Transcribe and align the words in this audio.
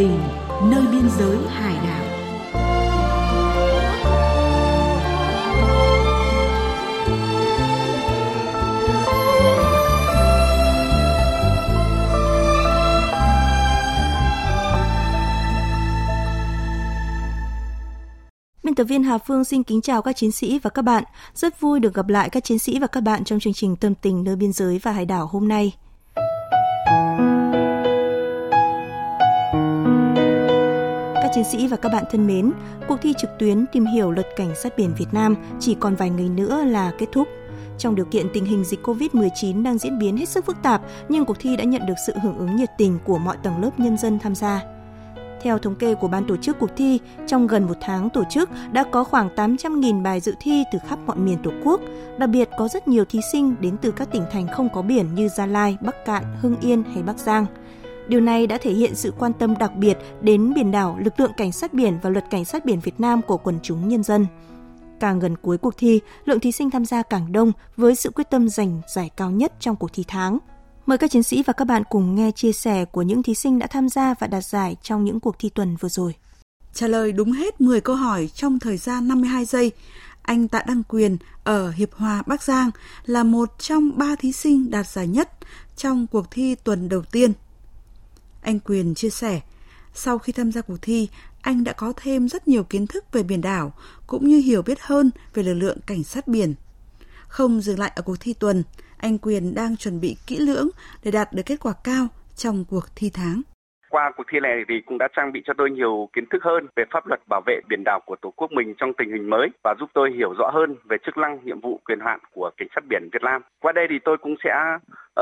tình 0.00 0.20
nơi 0.70 0.86
biên 0.92 1.08
giới 1.18 1.38
hải 1.48 1.74
đảo. 1.74 2.04
Biên 18.62 18.74
tập 18.74 18.84
viên 18.84 19.02
Hà 19.02 19.18
Phương 19.18 19.44
xin 19.44 19.62
kính 19.62 19.80
chào 19.80 20.02
các 20.02 20.16
chiến 20.16 20.32
sĩ 20.32 20.58
và 20.58 20.70
các 20.70 20.82
bạn. 20.82 21.04
Rất 21.34 21.60
vui 21.60 21.80
được 21.80 21.94
gặp 21.94 22.08
lại 22.08 22.28
các 22.30 22.44
chiến 22.44 22.58
sĩ 22.58 22.78
và 22.78 22.86
các 22.86 23.00
bạn 23.00 23.24
trong 23.24 23.40
chương 23.40 23.52
trình 23.52 23.76
Tâm 23.76 23.94
tình 23.94 24.24
nơi 24.24 24.36
biên 24.36 24.52
giới 24.52 24.78
và 24.82 24.92
hải 24.92 25.04
đảo 25.04 25.26
hôm 25.26 25.48
nay. 25.48 25.72
Chiến 31.40 31.52
sĩ 31.52 31.66
và 31.66 31.76
các 31.76 31.92
bạn 31.92 32.04
thân 32.10 32.26
mến, 32.26 32.52
cuộc 32.88 32.96
thi 33.02 33.14
trực 33.18 33.30
tuyến 33.38 33.66
tìm 33.72 33.86
hiểu 33.86 34.10
luật 34.10 34.26
cảnh 34.36 34.54
sát 34.62 34.76
biển 34.76 34.90
Việt 34.98 35.06
Nam 35.12 35.36
chỉ 35.60 35.74
còn 35.80 35.94
vài 35.94 36.10
ngày 36.10 36.28
nữa 36.28 36.64
là 36.64 36.92
kết 36.98 37.06
thúc. 37.12 37.28
Trong 37.78 37.94
điều 37.94 38.04
kiện 38.04 38.26
tình 38.32 38.44
hình 38.44 38.64
dịch 38.64 38.86
COVID-19 38.86 39.62
đang 39.62 39.78
diễn 39.78 39.98
biến 39.98 40.16
hết 40.16 40.28
sức 40.28 40.46
phức 40.46 40.56
tạp, 40.62 40.82
nhưng 41.08 41.24
cuộc 41.24 41.36
thi 41.40 41.56
đã 41.56 41.64
nhận 41.64 41.86
được 41.86 41.94
sự 42.06 42.12
hưởng 42.22 42.38
ứng 42.38 42.56
nhiệt 42.56 42.68
tình 42.78 42.98
của 43.04 43.18
mọi 43.18 43.36
tầng 43.42 43.62
lớp 43.62 43.70
nhân 43.78 43.96
dân 43.96 44.18
tham 44.18 44.34
gia. 44.34 44.62
Theo 45.42 45.58
thống 45.58 45.74
kê 45.74 45.94
của 45.94 46.08
ban 46.08 46.26
tổ 46.26 46.36
chức 46.36 46.58
cuộc 46.58 46.70
thi, 46.76 46.98
trong 47.26 47.46
gần 47.46 47.64
một 47.64 47.76
tháng 47.80 48.10
tổ 48.10 48.24
chức 48.30 48.50
đã 48.72 48.84
có 48.90 49.04
khoảng 49.04 49.28
800.000 49.36 50.02
bài 50.02 50.20
dự 50.20 50.34
thi 50.40 50.64
từ 50.72 50.78
khắp 50.88 50.98
mọi 51.06 51.16
miền 51.16 51.38
Tổ 51.42 51.50
quốc. 51.64 51.80
Đặc 52.18 52.30
biệt 52.30 52.48
có 52.58 52.68
rất 52.68 52.88
nhiều 52.88 53.04
thí 53.04 53.20
sinh 53.32 53.54
đến 53.60 53.76
từ 53.82 53.90
các 53.90 54.12
tỉnh 54.12 54.24
thành 54.32 54.46
không 54.48 54.68
có 54.68 54.82
biển 54.82 55.14
như 55.14 55.28
Gia 55.28 55.46
Lai, 55.46 55.76
Bắc 55.80 56.04
Cạn, 56.04 56.24
Hưng 56.40 56.56
Yên 56.60 56.82
hay 56.94 57.02
Bắc 57.02 57.18
Giang. 57.18 57.46
Điều 58.10 58.20
này 58.20 58.46
đã 58.46 58.58
thể 58.58 58.72
hiện 58.72 58.94
sự 58.94 59.12
quan 59.18 59.32
tâm 59.32 59.58
đặc 59.58 59.76
biệt 59.76 59.98
đến 60.20 60.54
biển 60.54 60.70
đảo, 60.70 60.98
lực 61.04 61.20
lượng 61.20 61.32
cảnh 61.36 61.52
sát 61.52 61.74
biển 61.74 61.98
và 62.02 62.10
luật 62.10 62.24
cảnh 62.30 62.44
sát 62.44 62.64
biển 62.64 62.80
Việt 62.80 63.00
Nam 63.00 63.22
của 63.22 63.36
quần 63.36 63.58
chúng 63.62 63.88
nhân 63.88 64.02
dân. 64.02 64.26
Càng 65.00 65.18
gần 65.18 65.36
cuối 65.36 65.58
cuộc 65.58 65.74
thi, 65.76 66.00
lượng 66.24 66.40
thí 66.40 66.52
sinh 66.52 66.70
tham 66.70 66.84
gia 66.84 67.02
càng 67.02 67.32
đông 67.32 67.52
với 67.76 67.94
sự 67.94 68.10
quyết 68.10 68.30
tâm 68.30 68.48
giành 68.48 68.80
giải 68.94 69.10
cao 69.16 69.30
nhất 69.30 69.52
trong 69.60 69.76
cuộc 69.76 69.92
thi 69.92 70.04
tháng. 70.08 70.38
Mời 70.86 70.98
các 70.98 71.10
chiến 71.10 71.22
sĩ 71.22 71.42
và 71.42 71.52
các 71.52 71.64
bạn 71.64 71.82
cùng 71.90 72.14
nghe 72.14 72.30
chia 72.30 72.52
sẻ 72.52 72.84
của 72.84 73.02
những 73.02 73.22
thí 73.22 73.34
sinh 73.34 73.58
đã 73.58 73.66
tham 73.66 73.88
gia 73.88 74.14
và 74.14 74.26
đạt 74.26 74.44
giải 74.44 74.76
trong 74.82 75.04
những 75.04 75.20
cuộc 75.20 75.38
thi 75.38 75.48
tuần 75.48 75.76
vừa 75.80 75.88
rồi. 75.88 76.14
Trả 76.74 76.86
lời 76.86 77.12
đúng 77.12 77.32
hết 77.32 77.60
10 77.60 77.80
câu 77.80 77.96
hỏi 77.96 78.28
trong 78.34 78.58
thời 78.58 78.76
gian 78.76 79.08
52 79.08 79.44
giây, 79.44 79.72
anh 80.22 80.48
Tạ 80.48 80.62
Đăng 80.66 80.82
Quyền 80.82 81.16
ở 81.44 81.70
Hiệp 81.70 81.92
Hòa, 81.92 82.22
Bắc 82.26 82.42
Giang 82.42 82.70
là 83.06 83.22
một 83.22 83.48
trong 83.58 83.98
ba 83.98 84.16
thí 84.16 84.32
sinh 84.32 84.70
đạt 84.70 84.86
giải 84.86 85.06
nhất 85.06 85.30
trong 85.76 86.06
cuộc 86.06 86.30
thi 86.30 86.54
tuần 86.54 86.88
đầu 86.88 87.02
tiên. 87.02 87.32
Anh 88.40 88.60
Quyền 88.60 88.94
chia 88.94 89.10
sẻ, 89.10 89.40
sau 89.94 90.18
khi 90.18 90.32
tham 90.32 90.52
gia 90.52 90.60
cuộc 90.60 90.76
thi, 90.82 91.08
anh 91.40 91.64
đã 91.64 91.72
có 91.72 91.92
thêm 91.96 92.28
rất 92.28 92.48
nhiều 92.48 92.64
kiến 92.64 92.86
thức 92.86 93.04
về 93.12 93.22
biển 93.22 93.40
đảo 93.40 93.72
cũng 94.06 94.28
như 94.28 94.38
hiểu 94.38 94.62
biết 94.62 94.78
hơn 94.80 95.10
về 95.34 95.42
lực 95.42 95.54
lượng 95.54 95.78
cảnh 95.86 96.04
sát 96.04 96.28
biển. 96.28 96.54
Không 97.28 97.60
dừng 97.60 97.78
lại 97.78 97.92
ở 97.94 98.02
cuộc 98.02 98.16
thi 98.20 98.32
tuần, 98.32 98.62
anh 98.96 99.18
Quyền 99.18 99.54
đang 99.54 99.76
chuẩn 99.76 100.00
bị 100.00 100.16
kỹ 100.26 100.38
lưỡng 100.38 100.68
để 101.02 101.10
đạt 101.10 101.32
được 101.32 101.42
kết 101.46 101.60
quả 101.60 101.72
cao 101.72 102.08
trong 102.36 102.64
cuộc 102.64 102.86
thi 102.94 103.10
tháng. 103.10 103.42
Qua 103.90 104.12
cuộc 104.16 104.26
thi 104.32 104.40
này 104.40 104.64
thì 104.68 104.74
cũng 104.86 104.98
đã 104.98 105.08
trang 105.16 105.32
bị 105.32 105.42
cho 105.46 105.52
tôi 105.58 105.70
nhiều 105.70 106.08
kiến 106.12 106.24
thức 106.30 106.42
hơn 106.42 106.66
về 106.76 106.84
pháp 106.92 107.06
luật 107.06 107.20
bảo 107.28 107.40
vệ 107.46 107.60
biển 107.68 107.82
đảo 107.84 108.00
của 108.06 108.16
Tổ 108.22 108.30
quốc 108.36 108.52
mình 108.52 108.74
trong 108.78 108.92
tình 108.98 109.12
hình 109.12 109.30
mới 109.30 109.48
và 109.64 109.74
giúp 109.80 109.90
tôi 109.94 110.10
hiểu 110.16 110.34
rõ 110.38 110.50
hơn 110.54 110.76
về 110.88 110.96
chức 111.06 111.16
năng, 111.16 111.38
nhiệm 111.44 111.60
vụ, 111.60 111.80
quyền 111.84 112.00
hạn 112.00 112.20
của 112.34 112.50
cảnh 112.56 112.68
sát 112.74 112.84
biển 112.88 113.08
Việt 113.12 113.22
Nam. 113.22 113.42
Qua 113.60 113.72
đây 113.72 113.86
thì 113.90 113.98
tôi 114.04 114.16
cũng 114.22 114.34
sẽ 114.44 114.50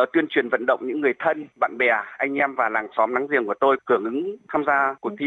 uh, 0.02 0.08
tuyên 0.12 0.26
truyền 0.30 0.48
vận 0.48 0.66
động 0.66 0.80
những 0.82 1.00
người 1.00 1.14
thân, 1.18 1.46
bạn 1.60 1.78
bè, 1.78 1.86
anh 2.18 2.34
em 2.34 2.54
và 2.54 2.68
làng 2.68 2.88
xóm 2.96 3.12
láng 3.12 3.26
giềng 3.30 3.46
của 3.46 3.54
tôi 3.60 3.76
hưởng 3.86 4.04
ứng 4.04 4.36
tham 4.48 4.64
gia 4.66 4.94
cuộc 5.00 5.12
thi 5.20 5.26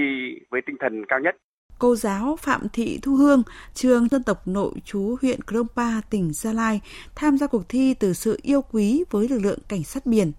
với 0.49 0.61
tinh 0.65 0.75
thần 0.79 1.05
cao 1.05 1.19
nhất 1.19 1.35
cô 1.81 1.95
giáo 1.95 2.35
Phạm 2.39 2.61
Thị 2.73 2.99
Thu 3.01 3.15
Hương, 3.15 3.43
trường 3.73 4.07
dân 4.07 4.23
tộc 4.23 4.37
nội 4.45 4.73
trú 4.85 5.15
huyện 5.21 5.39
Krongpa, 5.41 6.01
tỉnh 6.09 6.33
Gia 6.33 6.53
Lai, 6.53 6.81
tham 7.15 7.37
gia 7.37 7.47
cuộc 7.47 7.69
thi 7.69 7.93
từ 7.93 8.13
sự 8.13 8.39
yêu 8.41 8.61
quý 8.71 9.03
với 9.11 9.27
lực 9.27 9.39
lượng 9.43 9.59
cảnh 9.69 9.83
sát 9.83 10.05
biển. 10.05 10.31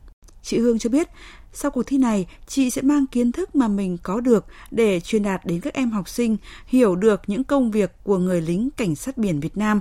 Chị 0.42 0.58
Hương 0.58 0.78
cho 0.78 0.90
biết, 0.90 1.08
sau 1.52 1.70
cuộc 1.70 1.82
thi 1.86 1.98
này, 1.98 2.26
chị 2.46 2.70
sẽ 2.70 2.82
mang 2.82 3.06
kiến 3.06 3.32
thức 3.32 3.54
mà 3.54 3.68
mình 3.68 3.96
có 4.02 4.20
được 4.20 4.44
để 4.70 5.00
truyền 5.00 5.22
đạt 5.22 5.40
đến 5.46 5.60
các 5.62 5.74
em 5.74 5.90
học 5.90 6.08
sinh 6.08 6.36
hiểu 6.66 6.96
được 6.96 7.20
những 7.26 7.44
công 7.44 7.70
việc 7.70 7.90
của 8.04 8.18
người 8.18 8.40
lính 8.40 8.68
cảnh 8.76 8.94
sát 8.94 9.18
biển 9.18 9.40
Việt 9.40 9.56
Nam 9.56 9.80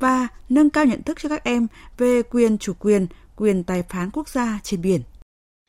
và 0.00 0.28
nâng 0.48 0.70
cao 0.70 0.84
nhận 0.84 1.02
thức 1.02 1.16
cho 1.20 1.28
các 1.28 1.44
em 1.44 1.66
về 1.98 2.22
quyền 2.22 2.58
chủ 2.58 2.72
quyền, 2.80 3.06
quyền 3.36 3.64
tài 3.64 3.82
phán 3.82 4.10
quốc 4.12 4.28
gia 4.28 4.58
trên 4.62 4.82
biển. 4.82 5.00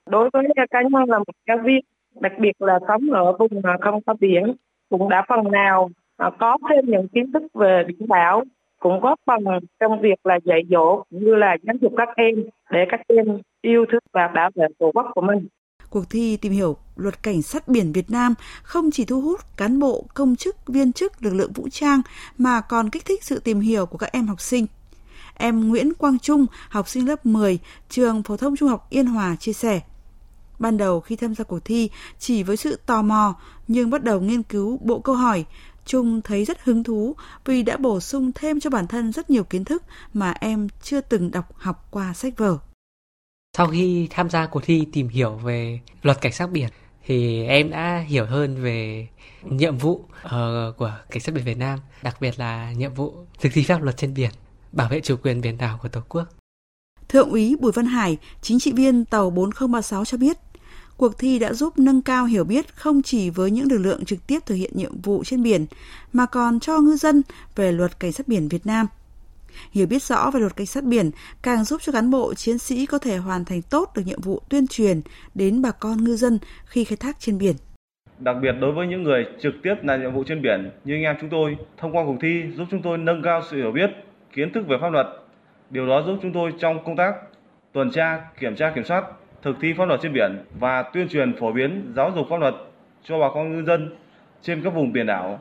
Đối 0.09 0.29
với 0.33 0.43
cá 0.71 0.81
nhân 0.81 1.09
là 1.09 1.17
một 1.17 1.33
giáo 1.47 1.57
viên, 1.65 1.79
đặc 2.21 2.31
biệt 2.41 2.51
là 2.59 2.79
sống 2.87 3.09
ở 3.11 3.37
vùng 3.39 3.61
không 3.81 4.01
có 4.05 4.13
biển, 4.19 4.55
cũng 4.89 5.09
đã 5.09 5.25
phần 5.29 5.51
nào 5.51 5.89
à, 6.17 6.29
có 6.39 6.57
thêm 6.69 6.85
những 6.85 7.07
kiến 7.07 7.31
thức 7.31 7.43
về 7.53 7.83
biển 7.87 8.07
đảo 8.07 8.43
cũng 8.79 8.99
góp 8.99 9.19
phần 9.25 9.43
trong 9.79 10.01
việc 10.01 10.25
là 10.25 10.39
dạy 10.45 10.61
dỗ 10.69 11.03
cũng 11.09 11.25
như 11.25 11.35
là 11.35 11.57
giáo 11.63 11.75
dục 11.81 11.93
các 11.97 12.09
em 12.15 12.35
để 12.71 12.79
các 12.91 12.99
em 13.07 13.25
yêu 13.61 13.85
thương 13.91 14.03
và 14.13 14.27
bảo 14.35 14.49
vệ 14.55 14.65
tổ 14.79 14.91
quốc 14.93 15.05
của 15.15 15.21
mình. 15.21 15.47
Cuộc 15.89 16.09
thi 16.09 16.37
tìm 16.37 16.51
hiểu 16.51 16.77
luật 16.95 17.23
cảnh 17.23 17.41
sát 17.41 17.67
biển 17.67 17.91
Việt 17.91 18.11
Nam 18.11 18.33
không 18.63 18.91
chỉ 18.91 19.05
thu 19.05 19.21
hút 19.21 19.39
cán 19.57 19.79
bộ, 19.79 20.03
công 20.13 20.35
chức, 20.35 20.55
viên 20.67 20.93
chức 20.93 21.23
lực 21.23 21.33
lượng 21.33 21.51
vũ 21.55 21.67
trang 21.71 22.01
mà 22.37 22.61
còn 22.61 22.89
kích 22.89 23.05
thích 23.05 23.23
sự 23.23 23.39
tìm 23.39 23.59
hiểu 23.59 23.85
của 23.85 23.97
các 23.97 24.11
em 24.11 24.27
học 24.27 24.41
sinh. 24.41 24.65
Em 25.35 25.69
Nguyễn 25.69 25.93
Quang 25.93 26.19
Trung, 26.19 26.45
học 26.69 26.87
sinh 26.87 27.07
lớp 27.07 27.25
10, 27.25 27.59
trường 27.89 28.23
phổ 28.23 28.37
thông 28.37 28.55
trung 28.55 28.69
học 28.69 28.87
Yên 28.89 29.05
Hòa 29.05 29.35
chia 29.39 29.53
sẻ. 29.53 29.81
Ban 30.59 30.77
đầu 30.77 30.99
khi 30.99 31.15
tham 31.15 31.35
gia 31.35 31.43
cuộc 31.43 31.59
thi 31.65 31.89
chỉ 32.19 32.43
với 32.43 32.57
sự 32.57 32.79
tò 32.85 33.01
mò 33.01 33.35
nhưng 33.67 33.89
bắt 33.89 34.03
đầu 34.03 34.19
nghiên 34.19 34.43
cứu 34.43 34.79
bộ 34.81 34.99
câu 34.99 35.15
hỏi, 35.15 35.45
Trung 35.87 36.21
thấy 36.21 36.45
rất 36.45 36.63
hứng 36.63 36.83
thú 36.83 37.15
vì 37.45 37.63
đã 37.63 37.77
bổ 37.77 37.99
sung 37.99 38.31
thêm 38.35 38.59
cho 38.59 38.69
bản 38.69 38.87
thân 38.87 39.11
rất 39.11 39.29
nhiều 39.29 39.43
kiến 39.43 39.65
thức 39.65 39.83
mà 40.13 40.31
em 40.31 40.67
chưa 40.81 41.01
từng 41.01 41.31
đọc 41.31 41.45
học 41.55 41.87
qua 41.91 42.13
sách 42.13 42.33
vở. 42.37 42.57
Sau 43.57 43.67
khi 43.67 44.07
tham 44.09 44.29
gia 44.29 44.45
cuộc 44.45 44.63
thi 44.63 44.87
tìm 44.93 45.07
hiểu 45.07 45.35
về 45.35 45.79
luật 46.01 46.21
cảnh 46.21 46.31
sát 46.31 46.51
biển 46.51 46.69
thì 47.05 47.43
em 47.45 47.69
đã 47.69 48.05
hiểu 48.07 48.25
hơn 48.25 48.63
về 48.63 49.07
nhiệm 49.43 49.77
vụ 49.77 49.93
uh, 49.95 50.31
của 50.77 50.93
cảnh 51.09 51.19
sát 51.19 51.35
biển 51.35 51.43
Việt 51.43 51.57
Nam, 51.57 51.79
đặc 52.03 52.17
biệt 52.21 52.39
là 52.39 52.71
nhiệm 52.71 52.93
vụ 52.93 53.13
thực 53.39 53.49
thi 53.53 53.63
pháp 53.63 53.81
luật 53.81 53.97
trên 53.97 54.13
biển, 54.13 54.31
bảo 54.71 54.89
vệ 54.89 55.01
chủ 55.01 55.15
quyền 55.23 55.41
biển 55.41 55.57
đảo 55.57 55.79
của 55.81 55.89
Tổ 55.89 56.01
quốc. 56.09 56.23
Thượng 57.09 57.29
úy 57.29 57.55
Bùi 57.59 57.71
Văn 57.71 57.85
Hải, 57.85 58.17
chính 58.41 58.59
trị 58.59 58.73
viên 58.73 59.05
tàu 59.05 59.29
4036 59.29 60.05
cho 60.05 60.17
biết, 60.17 60.37
cuộc 60.97 61.17
thi 61.17 61.39
đã 61.39 61.53
giúp 61.53 61.79
nâng 61.79 62.01
cao 62.01 62.25
hiểu 62.25 62.43
biết 62.43 62.75
không 62.75 63.01
chỉ 63.01 63.29
với 63.29 63.51
những 63.51 63.71
lực 63.71 63.77
lượng 63.77 64.05
trực 64.05 64.27
tiếp 64.27 64.39
thực 64.45 64.55
hiện 64.55 64.71
nhiệm 64.73 65.01
vụ 65.01 65.23
trên 65.23 65.43
biển, 65.43 65.65
mà 66.13 66.25
còn 66.25 66.59
cho 66.59 66.79
ngư 66.79 66.95
dân 66.95 67.21
về 67.55 67.71
luật 67.71 67.99
cảnh 67.99 68.11
sát 68.11 68.27
biển 68.27 68.47
Việt 68.47 68.65
Nam. 68.65 68.87
Hiểu 69.71 69.87
biết 69.87 70.03
rõ 70.03 70.31
về 70.31 70.39
luật 70.39 70.55
cảnh 70.55 70.67
sát 70.67 70.83
biển 70.83 71.11
càng 71.41 71.63
giúp 71.63 71.81
cho 71.81 71.91
cán 71.91 72.11
bộ 72.11 72.33
chiến 72.33 72.57
sĩ 72.57 72.85
có 72.85 72.97
thể 72.97 73.17
hoàn 73.17 73.45
thành 73.45 73.61
tốt 73.61 73.91
được 73.95 74.01
nhiệm 74.05 74.21
vụ 74.21 74.41
tuyên 74.49 74.67
truyền 74.67 75.01
đến 75.35 75.61
bà 75.61 75.71
con 75.71 76.03
ngư 76.03 76.15
dân 76.15 76.39
khi 76.65 76.83
khai 76.83 76.97
thác 76.97 77.19
trên 77.19 77.37
biển. 77.37 77.55
Đặc 78.19 78.35
biệt 78.41 78.51
đối 78.61 78.71
với 78.71 78.87
những 78.87 79.03
người 79.03 79.25
trực 79.41 79.53
tiếp 79.63 79.75
làm 79.83 80.01
nhiệm 80.01 80.13
vụ 80.13 80.23
trên 80.23 80.41
biển 80.41 80.71
như 80.85 80.93
anh 80.93 81.03
em 81.03 81.15
chúng 81.21 81.29
tôi, 81.29 81.57
thông 81.77 81.95
qua 81.95 82.03
cuộc 82.05 82.17
thi 82.21 82.43
giúp 82.55 82.65
chúng 82.71 82.81
tôi 82.81 82.97
nâng 82.97 83.21
cao 83.23 83.41
sự 83.51 83.57
hiểu 83.57 83.71
biết, 83.71 83.89
kiến 84.33 84.53
thức 84.53 84.63
về 84.67 84.77
pháp 84.81 84.89
luật. 84.89 85.07
Điều 85.69 85.87
đó 85.87 86.03
giúp 86.05 86.19
chúng 86.21 86.33
tôi 86.33 86.53
trong 86.59 86.83
công 86.85 86.95
tác 86.95 87.13
tuần 87.73 87.91
tra, 87.91 88.21
kiểm 88.39 88.55
tra 88.55 88.71
kiểm 88.75 88.83
soát 88.83 89.03
thực 89.43 89.55
thi 89.61 89.73
pháp 89.77 89.85
luật 89.85 89.99
trên 90.03 90.13
biển 90.13 90.45
và 90.59 90.83
tuyên 90.93 91.09
truyền 91.09 91.35
phổ 91.39 91.51
biến 91.51 91.93
giáo 91.95 92.11
dục 92.15 92.27
pháp 92.29 92.37
luật 92.37 92.55
cho 93.03 93.19
bà 93.19 93.27
con 93.33 93.55
ngư 93.55 93.63
dân 93.67 93.95
trên 94.43 94.63
các 94.63 94.69
vùng 94.69 94.93
biển 94.93 95.05
đảo. 95.05 95.39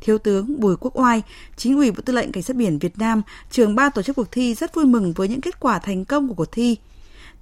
Thiếu 0.00 0.18
tướng 0.18 0.60
Bùi 0.60 0.76
Quốc 0.76 0.98
Oai, 0.98 1.22
chính 1.56 1.76
ủy 1.76 1.90
Bộ 1.90 2.00
Tư 2.04 2.12
lệnh 2.12 2.32
Cảnh 2.32 2.42
sát 2.42 2.56
biển 2.56 2.78
Việt 2.78 2.98
Nam, 2.98 3.22
trường 3.50 3.74
ban 3.74 3.92
tổ 3.92 4.02
chức 4.02 4.16
cuộc 4.16 4.32
thi 4.32 4.54
rất 4.54 4.74
vui 4.74 4.84
mừng 4.84 5.12
với 5.12 5.28
những 5.28 5.40
kết 5.40 5.60
quả 5.60 5.78
thành 5.78 6.04
công 6.04 6.28
của 6.28 6.34
cuộc 6.34 6.52
thi. 6.52 6.76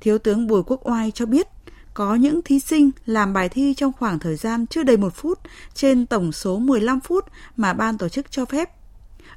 Thiếu 0.00 0.18
tướng 0.18 0.46
Bùi 0.46 0.62
Quốc 0.62 0.88
Oai 0.88 1.10
cho 1.10 1.26
biết, 1.26 1.46
có 1.94 2.14
những 2.14 2.42
thí 2.42 2.60
sinh 2.60 2.90
làm 3.06 3.32
bài 3.32 3.48
thi 3.48 3.74
trong 3.74 3.92
khoảng 3.92 4.18
thời 4.18 4.36
gian 4.36 4.66
chưa 4.66 4.82
đầy 4.82 4.96
một 4.96 5.14
phút 5.14 5.38
trên 5.74 6.06
tổng 6.06 6.32
số 6.32 6.58
15 6.58 7.00
phút 7.00 7.24
mà 7.56 7.72
ban 7.72 7.98
tổ 7.98 8.08
chức 8.08 8.30
cho 8.30 8.44
phép. 8.44 8.70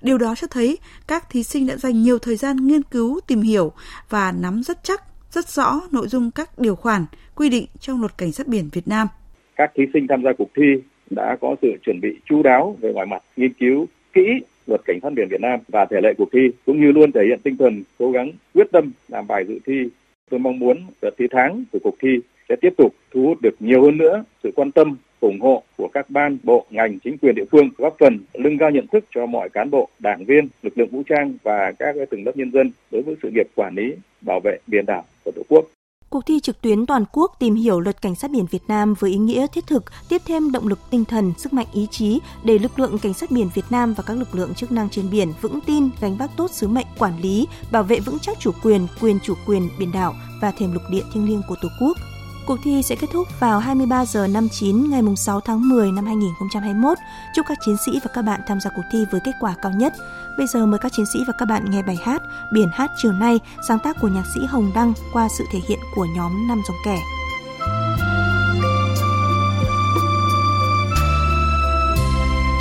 Điều 0.01 0.17
đó 0.17 0.35
cho 0.35 0.47
thấy 0.47 0.77
các 1.07 1.29
thí 1.29 1.43
sinh 1.43 1.67
đã 1.67 1.77
dành 1.77 2.03
nhiều 2.03 2.19
thời 2.19 2.35
gian 2.35 2.67
nghiên 2.67 2.83
cứu, 2.83 3.19
tìm 3.27 3.41
hiểu 3.41 3.71
và 4.09 4.31
nắm 4.31 4.63
rất 4.63 4.83
chắc 4.83 5.10
rất 5.31 5.47
rõ 5.47 5.81
nội 5.91 6.07
dung 6.07 6.31
các 6.35 6.49
điều 6.57 6.75
khoản 6.75 7.05
quy 7.35 7.49
định 7.49 7.65
trong 7.79 7.99
luật 7.99 8.17
cảnh 8.17 8.31
sát 8.31 8.47
biển 8.47 8.69
Việt 8.73 8.87
Nam. 8.87 9.07
Các 9.55 9.71
thí 9.75 9.83
sinh 9.93 10.07
tham 10.07 10.23
gia 10.23 10.33
cuộc 10.37 10.49
thi 10.55 10.81
đã 11.09 11.37
có 11.41 11.55
sự 11.61 11.67
chuẩn 11.85 12.01
bị 12.01 12.09
chú 12.25 12.43
đáo 12.43 12.77
về 12.81 12.93
ngoài 12.93 13.05
mặt, 13.05 13.23
nghiên 13.37 13.53
cứu 13.53 13.87
kỹ 14.13 14.27
luật 14.67 14.81
cảnh 14.85 14.99
sát 15.03 15.13
biển 15.15 15.27
Việt 15.29 15.41
Nam 15.41 15.59
và 15.67 15.85
thể 15.85 15.97
lệ 16.03 16.13
cuộc 16.17 16.29
thi 16.33 16.39
cũng 16.65 16.81
như 16.81 16.91
luôn 16.91 17.11
thể 17.11 17.21
hiện 17.27 17.39
tinh 17.43 17.57
thần 17.57 17.83
cố 17.99 18.11
gắng 18.11 18.31
quyết 18.53 18.67
tâm 18.71 18.91
làm 19.07 19.27
bài 19.27 19.45
dự 19.47 19.59
thi. 19.65 19.89
Tôi 20.29 20.39
mong 20.39 20.59
muốn 20.59 20.77
đợt 21.01 21.09
thi 21.17 21.25
tháng 21.31 21.63
của 21.71 21.79
cuộc 21.83 21.95
thi 22.01 22.09
sẽ 22.49 22.55
tiếp 22.61 22.73
tục 22.77 22.95
thu 23.13 23.21
hút 23.21 23.41
được 23.41 23.55
nhiều 23.59 23.83
hơn 23.83 23.97
nữa 23.97 24.23
sự 24.43 24.51
quan 24.55 24.71
tâm 24.71 24.97
ủng 25.21 25.41
hộ 25.41 25.63
của 25.77 25.87
các 25.93 26.09
ban, 26.09 26.37
bộ, 26.43 26.65
ngành, 26.69 26.99
chính 26.99 27.17
quyền 27.17 27.35
địa 27.35 27.45
phương 27.51 27.69
góp 27.77 27.95
phần 27.99 28.19
nâng 28.33 28.57
cao 28.57 28.69
nhận 28.69 28.87
thức 28.87 29.05
cho 29.15 29.25
mọi 29.25 29.49
cán 29.49 29.69
bộ, 29.69 29.89
đảng 29.99 30.25
viên, 30.25 30.47
lực 30.63 30.77
lượng 30.77 30.89
vũ 30.91 31.03
trang 31.09 31.33
và 31.43 31.71
các 31.79 31.95
tầng 32.11 32.25
lớp 32.25 32.31
nhân 32.35 32.51
dân 32.51 32.71
đối 32.91 33.01
với 33.01 33.15
sự 33.23 33.29
nghiệp 33.33 33.47
quản 33.55 33.75
lý, 33.75 33.93
bảo 34.21 34.39
vệ 34.39 34.57
biển 34.67 34.85
đảo 34.85 35.03
của 35.25 35.31
Tổ 35.35 35.41
quốc. 35.49 35.65
Cuộc 36.09 36.25
thi 36.25 36.39
trực 36.39 36.61
tuyến 36.61 36.85
toàn 36.85 37.05
quốc 37.13 37.35
tìm 37.39 37.55
hiểu 37.55 37.79
luật 37.79 38.01
cảnh 38.01 38.15
sát 38.15 38.31
biển 38.31 38.45
Việt 38.51 38.61
Nam 38.67 38.93
với 38.99 39.11
ý 39.11 39.17
nghĩa 39.17 39.47
thiết 39.53 39.67
thực 39.67 39.83
tiếp 40.09 40.21
thêm 40.25 40.51
động 40.51 40.67
lực 40.67 40.79
tinh 40.91 41.05
thần, 41.05 41.33
sức 41.37 41.53
mạnh 41.53 41.67
ý 41.73 41.87
chí 41.91 42.19
để 42.43 42.59
lực 42.59 42.79
lượng 42.79 42.97
cảnh 43.03 43.13
sát 43.13 43.31
biển 43.31 43.47
Việt 43.53 43.65
Nam 43.69 43.93
và 43.97 44.03
các 44.07 44.17
lực 44.17 44.35
lượng 44.35 44.53
chức 44.53 44.71
năng 44.71 44.89
trên 44.89 45.05
biển 45.11 45.27
vững 45.41 45.59
tin 45.67 45.89
gánh 46.01 46.15
vác 46.17 46.29
tốt 46.37 46.51
sứ 46.51 46.67
mệnh 46.67 46.87
quản 46.99 47.13
lý, 47.21 47.47
bảo 47.71 47.83
vệ 47.83 47.99
vững 47.99 48.19
chắc 48.21 48.39
chủ 48.39 48.51
quyền, 48.63 48.87
quyền 49.01 49.19
chủ 49.23 49.33
quyền 49.47 49.69
biển 49.79 49.91
đảo 49.93 50.13
và 50.41 50.51
thềm 50.51 50.73
lục 50.73 50.83
địa 50.91 51.03
thiêng 51.13 51.25
liêng 51.25 51.41
của 51.47 51.55
Tổ 51.61 51.69
quốc 51.81 51.97
Cuộc 52.45 52.57
thi 52.63 52.83
sẽ 52.83 52.95
kết 52.95 53.07
thúc 53.13 53.27
vào 53.39 53.59
23 53.59 54.05
giờ 54.05 54.27
59 54.27 54.89
ngày 54.89 55.01
6 55.17 55.41
tháng 55.41 55.69
10 55.69 55.91
năm 55.91 56.05
2021. 56.05 56.97
Chúc 57.35 57.45
các 57.49 57.57
chiến 57.65 57.75
sĩ 57.85 57.91
và 58.03 58.11
các 58.13 58.21
bạn 58.21 58.41
tham 58.47 58.59
gia 58.59 58.69
cuộc 58.75 58.83
thi 58.91 59.05
với 59.11 59.21
kết 59.23 59.31
quả 59.39 59.55
cao 59.61 59.71
nhất. 59.71 59.93
Bây 60.37 60.47
giờ 60.47 60.65
mời 60.65 60.79
các 60.79 60.91
chiến 60.95 61.05
sĩ 61.13 61.19
và 61.27 61.33
các 61.37 61.45
bạn 61.45 61.71
nghe 61.71 61.81
bài 61.83 61.97
hát 62.03 62.21
Biển 62.53 62.69
hát 62.73 62.91
chiều 62.97 63.11
nay, 63.11 63.39
sáng 63.67 63.79
tác 63.79 63.97
của 64.01 64.07
nhạc 64.07 64.23
sĩ 64.35 64.45
Hồng 64.45 64.71
Đăng 64.75 64.93
qua 65.13 65.27
sự 65.37 65.43
thể 65.51 65.59
hiện 65.67 65.79
của 65.95 66.05
nhóm 66.15 66.47
Năm 66.47 66.61
Dòng 66.67 66.77
Kẻ. 66.85 66.99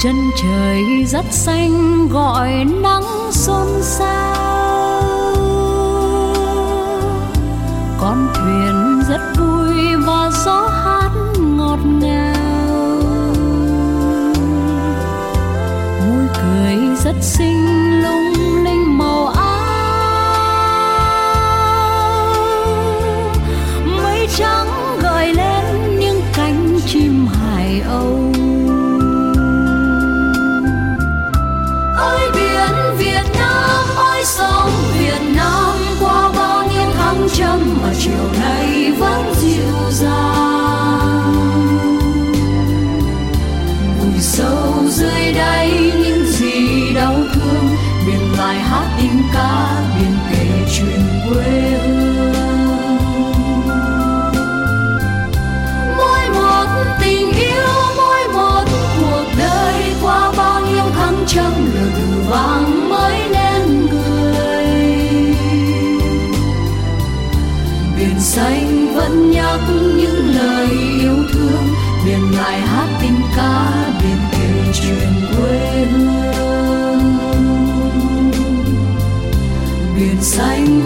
Chân 0.03 0.17
trời 0.43 1.05
rất 1.07 1.25
xanh 1.31 2.09
gọi 2.09 2.65
nắng 2.83 3.05
xôn 3.31 3.67
xao 3.83 4.37
Con 8.01 8.29
thuyền 8.35 8.90
rất 9.11 9.21
vui 9.39 9.97
và 10.07 10.31
gió 10.45 10.69
hát 10.69 11.11
ngọt 11.39 11.79
ngào. 11.85 13.03
Môi 16.09 16.27
cười 16.35 16.97
rất 17.05 17.15
xinh 17.21 18.03
lung 18.03 18.40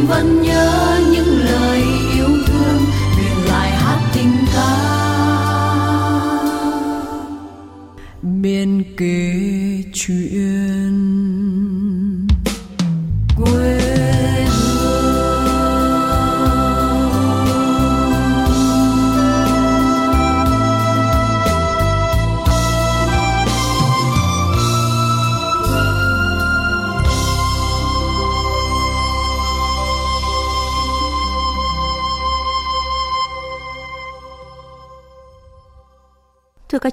vẫn 0.07 0.44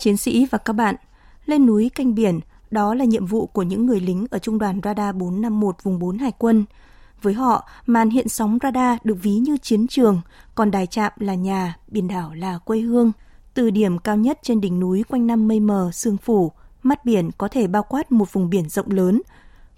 các 0.01 0.03
chiến 0.03 0.17
sĩ 0.17 0.45
và 0.45 0.57
các 0.57 0.73
bạn, 0.73 0.95
lên 1.45 1.65
núi 1.65 1.89
canh 1.95 2.15
biển, 2.15 2.39
đó 2.71 2.93
là 2.93 3.05
nhiệm 3.05 3.25
vụ 3.25 3.45
của 3.45 3.63
những 3.63 3.85
người 3.85 3.99
lính 3.99 4.25
ở 4.31 4.39
Trung 4.39 4.59
đoàn 4.59 4.79
Radar 4.83 5.15
451 5.15 5.75
vùng 5.83 5.99
4 5.99 6.17
Hải 6.17 6.31
quân. 6.37 6.65
Với 7.21 7.33
họ, 7.33 7.69
màn 7.85 8.09
hiện 8.09 8.29
sóng 8.29 8.57
radar 8.63 8.97
được 9.03 9.17
ví 9.21 9.35
như 9.35 9.57
chiến 9.57 9.87
trường, 9.87 10.21
còn 10.55 10.71
đài 10.71 10.87
trạm 10.87 11.11
là 11.19 11.35
nhà, 11.35 11.77
biển 11.87 12.07
đảo 12.07 12.33
là 12.33 12.57
quê 12.57 12.79
hương. 12.79 13.11
Từ 13.53 13.69
điểm 13.69 13.99
cao 13.99 14.17
nhất 14.17 14.39
trên 14.43 14.61
đỉnh 14.61 14.79
núi 14.79 15.03
quanh 15.03 15.27
năm 15.27 15.47
mây 15.47 15.59
mờ, 15.59 15.89
sương 15.93 16.17
phủ, 16.17 16.51
mắt 16.83 17.05
biển 17.05 17.31
có 17.37 17.47
thể 17.47 17.67
bao 17.67 17.83
quát 17.83 18.11
một 18.11 18.33
vùng 18.33 18.49
biển 18.49 18.69
rộng 18.69 18.91
lớn. 18.91 19.21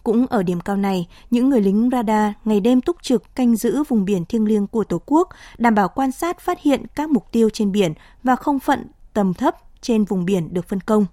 Cũng 0.03 0.27
ở 0.27 0.43
điểm 0.43 0.59
cao 0.59 0.77
này, 0.77 1.07
những 1.31 1.49
người 1.49 1.61
lính 1.61 1.89
radar 1.91 2.33
ngày 2.45 2.59
đêm 2.59 2.81
túc 2.81 2.97
trực 3.01 3.35
canh 3.35 3.55
giữ 3.55 3.83
vùng 3.83 4.05
biển 4.05 4.25
thiêng 4.25 4.45
liêng 4.45 4.67
của 4.67 4.83
Tổ 4.83 5.01
quốc, 5.05 5.29
đảm 5.57 5.75
bảo 5.75 5.89
quan 5.95 6.11
sát 6.11 6.39
phát 6.39 6.61
hiện 6.61 6.85
các 6.95 7.09
mục 7.09 7.31
tiêu 7.31 7.49
trên 7.49 7.71
biển 7.71 7.93
và 8.23 8.35
không 8.35 8.59
phận 8.59 8.87
tầm 9.13 9.33
thấp 9.33 9.55
trên 9.83 10.05
vùng 10.05 10.25
biển 10.25 10.53
được 10.53 10.67
phân 10.67 10.79
công. 10.79 11.05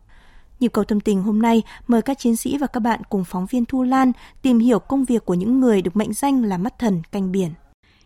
Nhịp 0.61 0.73
cầu 0.73 0.85
tâm 0.85 1.01
tình 1.01 1.23
hôm 1.23 1.43
nay 1.43 1.63
mời 1.89 2.03
các 2.03 2.19
chiến 2.19 2.37
sĩ 2.37 2.59
và 2.59 2.67
các 2.67 2.81
bạn 2.81 3.01
cùng 3.09 3.25
phóng 3.25 3.47
viên 3.47 3.65
Thu 3.65 3.83
Lan 3.83 4.13
tìm 4.43 4.59
hiểu 4.59 4.79
công 4.79 5.05
việc 5.05 5.25
của 5.25 5.35
những 5.35 5.61
người 5.61 5.83
được 5.83 5.97
mệnh 5.97 6.13
danh 6.13 6.45
là 6.45 6.59
mắt 6.59 6.79
thần 6.79 7.03
canh 7.13 7.33
biển. 7.33 7.51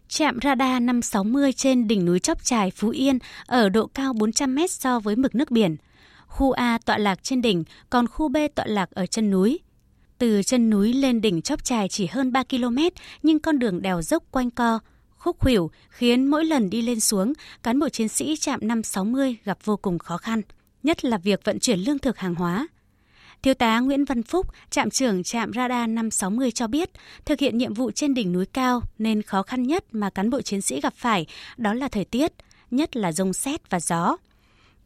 Trạm 0.08 0.38
radar 0.42 0.82
560 0.82 1.52
trên 1.52 1.88
đỉnh 1.88 2.04
núi 2.04 2.18
Chóc 2.18 2.44
Trài, 2.44 2.70
Phú 2.70 2.88
Yên 2.88 3.18
ở 3.46 3.68
độ 3.68 3.86
cao 3.86 4.12
400 4.12 4.54
m 4.54 4.58
so 4.68 5.00
với 5.00 5.16
mực 5.16 5.34
nước 5.34 5.50
biển. 5.50 5.76
Khu 6.26 6.52
A 6.52 6.78
tọa 6.78 6.98
lạc 6.98 7.22
trên 7.22 7.42
đỉnh, 7.42 7.64
còn 7.90 8.06
khu 8.06 8.28
B 8.28 8.36
tọa 8.54 8.66
lạc 8.68 8.90
ở 8.90 9.06
chân 9.06 9.30
núi. 9.30 9.58
Từ 10.18 10.42
chân 10.42 10.70
núi 10.70 10.92
lên 10.92 11.20
đỉnh 11.20 11.42
Chóc 11.42 11.64
Trài 11.64 11.88
chỉ 11.88 12.06
hơn 12.06 12.32
3 12.32 12.42
km, 12.42 12.78
nhưng 13.22 13.38
con 13.38 13.58
đường 13.58 13.82
đèo 13.82 14.02
dốc 14.02 14.22
quanh 14.30 14.50
co, 14.50 14.78
khúc 15.24 15.38
khuỷu 15.40 15.70
khiến 15.90 16.26
mỗi 16.26 16.44
lần 16.44 16.70
đi 16.70 16.82
lên 16.82 17.00
xuống, 17.00 17.32
cán 17.62 17.80
bộ 17.80 17.88
chiến 17.88 18.08
sĩ 18.08 18.36
trạm 18.36 18.60
560 18.62 19.36
gặp 19.44 19.58
vô 19.64 19.76
cùng 19.76 19.98
khó 19.98 20.18
khăn, 20.18 20.42
nhất 20.82 21.04
là 21.04 21.18
việc 21.18 21.40
vận 21.44 21.58
chuyển 21.58 21.80
lương 21.80 21.98
thực 21.98 22.18
hàng 22.18 22.34
hóa. 22.34 22.68
Thiếu 23.42 23.54
tá 23.54 23.80
Nguyễn 23.80 24.04
Văn 24.04 24.22
Phúc, 24.22 24.46
trạm 24.70 24.90
trưởng 24.90 25.22
trạm 25.22 25.52
radar 25.52 25.88
560 25.88 26.50
cho 26.50 26.66
biết, 26.66 26.90
thực 27.24 27.40
hiện 27.40 27.58
nhiệm 27.58 27.74
vụ 27.74 27.90
trên 27.90 28.14
đỉnh 28.14 28.32
núi 28.32 28.46
cao 28.46 28.82
nên 28.98 29.22
khó 29.22 29.42
khăn 29.42 29.62
nhất 29.62 29.84
mà 29.92 30.10
cán 30.10 30.30
bộ 30.30 30.42
chiến 30.42 30.60
sĩ 30.60 30.80
gặp 30.80 30.94
phải 30.96 31.26
đó 31.56 31.74
là 31.74 31.88
thời 31.88 32.04
tiết, 32.04 32.32
nhất 32.70 32.96
là 32.96 33.12
rông 33.12 33.32
xét 33.32 33.70
và 33.70 33.80
gió. 33.80 34.16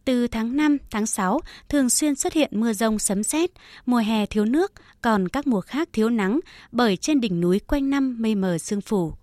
Từ 0.05 0.27
tháng 0.27 0.57
5, 0.57 0.77
tháng 0.91 1.07
6 1.07 1.41
thường 1.69 1.91
xuyên 1.91 2.15
xuất 2.17 2.33
hiện 2.33 2.51
mưa 2.53 2.73
rông 2.73 2.99
sấm 2.99 3.23
sét, 3.23 3.51
mùa 3.87 3.99
hè 3.99 4.27
thiếu 4.27 4.45
nước, 4.45 4.73
còn 5.03 5.29
các 5.29 5.47
mùa 5.47 5.61
khác 5.61 5.89
thiếu 5.93 6.09
nắng 6.09 6.41
bởi 6.73 6.97
trên 6.97 7.21
đỉnh 7.21 7.41
núi 7.41 7.61
quanh 7.61 7.91
năm 7.91 8.17
mây 8.19 8.35
mờ 8.35 8.59
sương 8.59 8.81
phủ. 8.81 9.15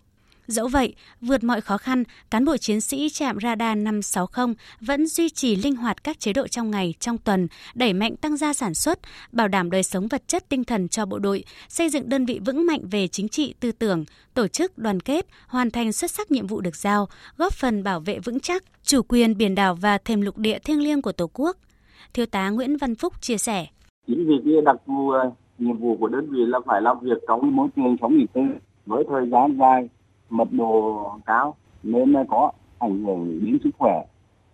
Dẫu 0.48 0.68
vậy, 0.68 0.96
vượt 1.22 1.44
mọi 1.44 1.62
khó 1.62 1.78
khăn, 1.78 2.04
cán 2.32 2.46
bộ 2.46 2.58
chiến 2.58 2.82
sĩ 2.82 3.10
trạm 3.10 3.38
radar 3.40 3.78
560 3.78 4.56
vẫn 4.82 5.08
duy 5.08 5.30
trì 5.30 5.56
linh 5.56 5.76
hoạt 5.76 6.04
các 6.04 6.20
chế 6.20 6.34
độ 6.34 6.48
trong 6.48 6.72
ngày, 6.72 6.94
trong 7.00 7.18
tuần, 7.18 7.48
đẩy 7.76 7.94
mạnh 7.94 8.16
tăng 8.16 8.38
gia 8.38 8.54
sản 8.54 8.74
xuất, 8.74 9.00
bảo 9.32 9.48
đảm 9.48 9.72
đời 9.72 9.84
sống 9.84 10.08
vật 10.08 10.28
chất 10.28 10.50
tinh 10.50 10.64
thần 10.64 10.88
cho 10.88 11.06
bộ 11.06 11.20
đội, 11.20 11.44
xây 11.70 11.90
dựng 11.90 12.10
đơn 12.10 12.26
vị 12.26 12.40
vững 12.46 12.66
mạnh 12.66 12.82
về 12.92 13.08
chính 13.08 13.28
trị 13.28 13.54
tư 13.60 13.72
tưởng, 13.72 14.06
tổ 14.34 14.48
chức 14.48 14.78
đoàn 14.78 15.00
kết, 15.00 15.28
hoàn 15.48 15.72
thành 15.72 15.92
xuất 15.92 16.12
sắc 16.12 16.32
nhiệm 16.32 16.48
vụ 16.48 16.62
được 16.62 16.76
giao, 16.76 17.08
góp 17.38 17.54
phần 17.54 17.84
bảo 17.84 18.00
vệ 18.00 18.20
vững 18.20 18.40
chắc 18.40 18.64
chủ 18.84 19.02
quyền 19.08 19.38
biển 19.38 19.56
đảo 19.56 19.76
và 19.76 19.98
thềm 19.98 20.22
lục 20.22 20.38
địa 20.38 20.60
thiêng 20.60 20.84
liêng 20.84 21.02
của 21.02 21.12
Tổ 21.12 21.30
quốc. 21.34 21.58
Thiếu 22.14 22.26
tá 22.26 22.50
Nguyễn 22.50 22.78
Văn 22.78 22.96
Phúc 22.96 23.14
chia 23.22 23.38
sẻ. 23.38 23.68
Chính 24.08 24.28
vì 24.28 24.36
cái 24.46 24.62
đặc 24.66 24.76
thù 24.88 25.10
ờ, 25.10 25.32
nhiệm 25.58 25.78
vụ 25.78 25.98
của 26.00 26.08
đơn 26.08 26.28
vị 26.30 26.40
là 26.48 26.60
phải 26.66 26.82
làm 26.82 27.00
việc 27.00 27.18
trong 27.28 27.56
môi 27.56 27.68
trường 27.76 27.96
sống 28.02 28.18
nghỉ 28.18 28.26
tư 28.34 28.42
với 28.86 29.04
thời 29.10 29.30
gian 29.32 29.58
dài 29.60 29.90
mật 30.30 30.48
độ 30.52 31.12
cao 31.26 31.56
nên 31.84 32.16
có 32.30 32.52
ảnh 32.80 33.06
hưởng 33.06 33.40
đến 33.46 33.58
sức 33.64 33.70
khỏe 33.78 34.06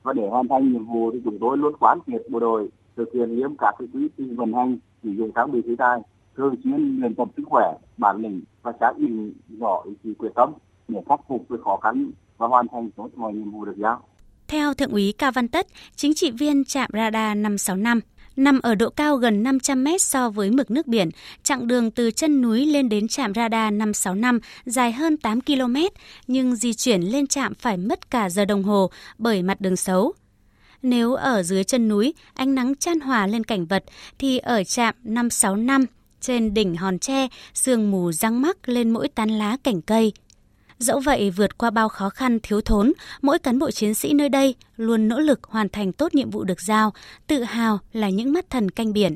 và 0.03 0.13
để 0.13 0.27
hoàn 0.29 0.47
thành 0.47 0.73
nhiệm 0.73 0.85
vụ 0.85 1.11
thì 1.11 1.21
chúng 1.23 1.37
tôi 1.41 1.57
luôn 1.57 1.73
quán 1.79 1.99
triệt 2.07 2.21
bộ 2.29 2.39
đội 2.39 2.69
thực 2.95 3.13
hiện 3.13 3.35
nghiêm 3.35 3.55
các 3.57 3.75
cái 3.79 3.87
quy 3.93 4.07
trình 4.17 4.35
vận 4.35 4.53
hành 4.53 4.77
sử 5.03 5.09
dụng 5.09 5.31
trang 5.35 5.51
bị 5.51 5.61
khí 5.61 5.75
tài 5.77 5.99
thường 6.37 6.55
xuyên 6.63 6.99
luyện 6.99 7.15
tập 7.15 7.27
sức 7.37 7.43
khỏe 7.49 7.77
bản 7.97 8.21
lĩnh 8.21 8.41
và 8.61 8.73
xác 8.79 8.97
định 8.97 9.33
rõ 9.59 9.81
ý 9.85 9.91
chí 10.03 10.13
quyết 10.13 10.29
tâm 10.35 10.53
để 10.87 11.01
khắc 11.09 11.19
phục 11.27 11.45
cái 11.49 11.57
khó 11.63 11.77
khăn 11.77 12.11
và 12.37 12.47
hoàn 12.47 12.67
thành 12.67 12.89
tốt 12.91 13.09
mọi 13.15 13.33
nhiệm 13.33 13.51
vụ 13.51 13.65
được 13.65 13.77
giao. 13.77 14.01
Theo 14.47 14.73
Thượng 14.73 14.91
úy 14.91 15.13
Cao 15.17 15.31
Văn 15.31 15.47
Tất, 15.47 15.67
chính 15.95 16.13
trị 16.15 16.31
viên 16.31 16.65
trạm 16.65 16.89
radar 16.93 17.37
565, 17.37 17.99
Nằm 18.35 18.59
ở 18.61 18.75
độ 18.75 18.89
cao 18.89 19.15
gần 19.17 19.43
500 19.43 19.83
mét 19.83 20.01
so 20.01 20.29
với 20.29 20.51
mực 20.51 20.71
nước 20.71 20.87
biển, 20.87 21.09
chặng 21.43 21.67
đường 21.67 21.91
từ 21.91 22.11
chân 22.11 22.41
núi 22.41 22.65
lên 22.65 22.89
đến 22.89 23.07
trạm 23.07 23.33
radar 23.33 23.73
565 23.73 24.39
dài 24.65 24.91
hơn 24.91 25.17
8 25.17 25.41
km, 25.41 25.75
nhưng 26.27 26.55
di 26.55 26.73
chuyển 26.73 27.01
lên 27.01 27.27
trạm 27.27 27.53
phải 27.55 27.77
mất 27.77 28.11
cả 28.11 28.29
giờ 28.29 28.45
đồng 28.45 28.63
hồ 28.63 28.91
bởi 29.17 29.43
mặt 29.43 29.61
đường 29.61 29.75
xấu. 29.75 30.13
Nếu 30.81 31.13
ở 31.13 31.43
dưới 31.43 31.63
chân 31.63 31.87
núi, 31.87 32.13
ánh 32.33 32.55
nắng 32.55 32.75
chan 32.75 32.99
hòa 32.99 33.27
lên 33.27 33.43
cảnh 33.43 33.65
vật, 33.65 33.83
thì 34.19 34.37
ở 34.37 34.63
trạm 34.63 34.95
565 35.03 35.85
trên 36.21 36.53
đỉnh 36.53 36.75
hòn 36.75 36.99
tre, 36.99 37.27
sương 37.53 37.91
mù 37.91 38.11
răng 38.11 38.41
mắc 38.41 38.69
lên 38.69 38.89
mỗi 38.89 39.07
tán 39.07 39.29
lá 39.29 39.57
cảnh 39.63 39.81
cây. 39.81 40.13
Dẫu 40.81 40.99
vậy, 40.99 41.31
vượt 41.31 41.57
qua 41.57 41.69
bao 41.69 41.89
khó 41.89 42.09
khăn 42.09 42.39
thiếu 42.43 42.61
thốn, 42.61 42.93
mỗi 43.21 43.39
cán 43.39 43.59
bộ 43.59 43.71
chiến 43.71 43.93
sĩ 43.93 44.13
nơi 44.13 44.29
đây 44.29 44.55
luôn 44.77 45.07
nỗ 45.07 45.19
lực 45.19 45.43
hoàn 45.43 45.69
thành 45.69 45.93
tốt 45.93 46.15
nhiệm 46.15 46.29
vụ 46.29 46.43
được 46.43 46.61
giao, 46.61 46.93
tự 47.27 47.43
hào 47.43 47.79
là 47.93 48.09
những 48.09 48.33
mắt 48.33 48.49
thần 48.49 48.71
canh 48.71 48.93
biển. 48.93 49.15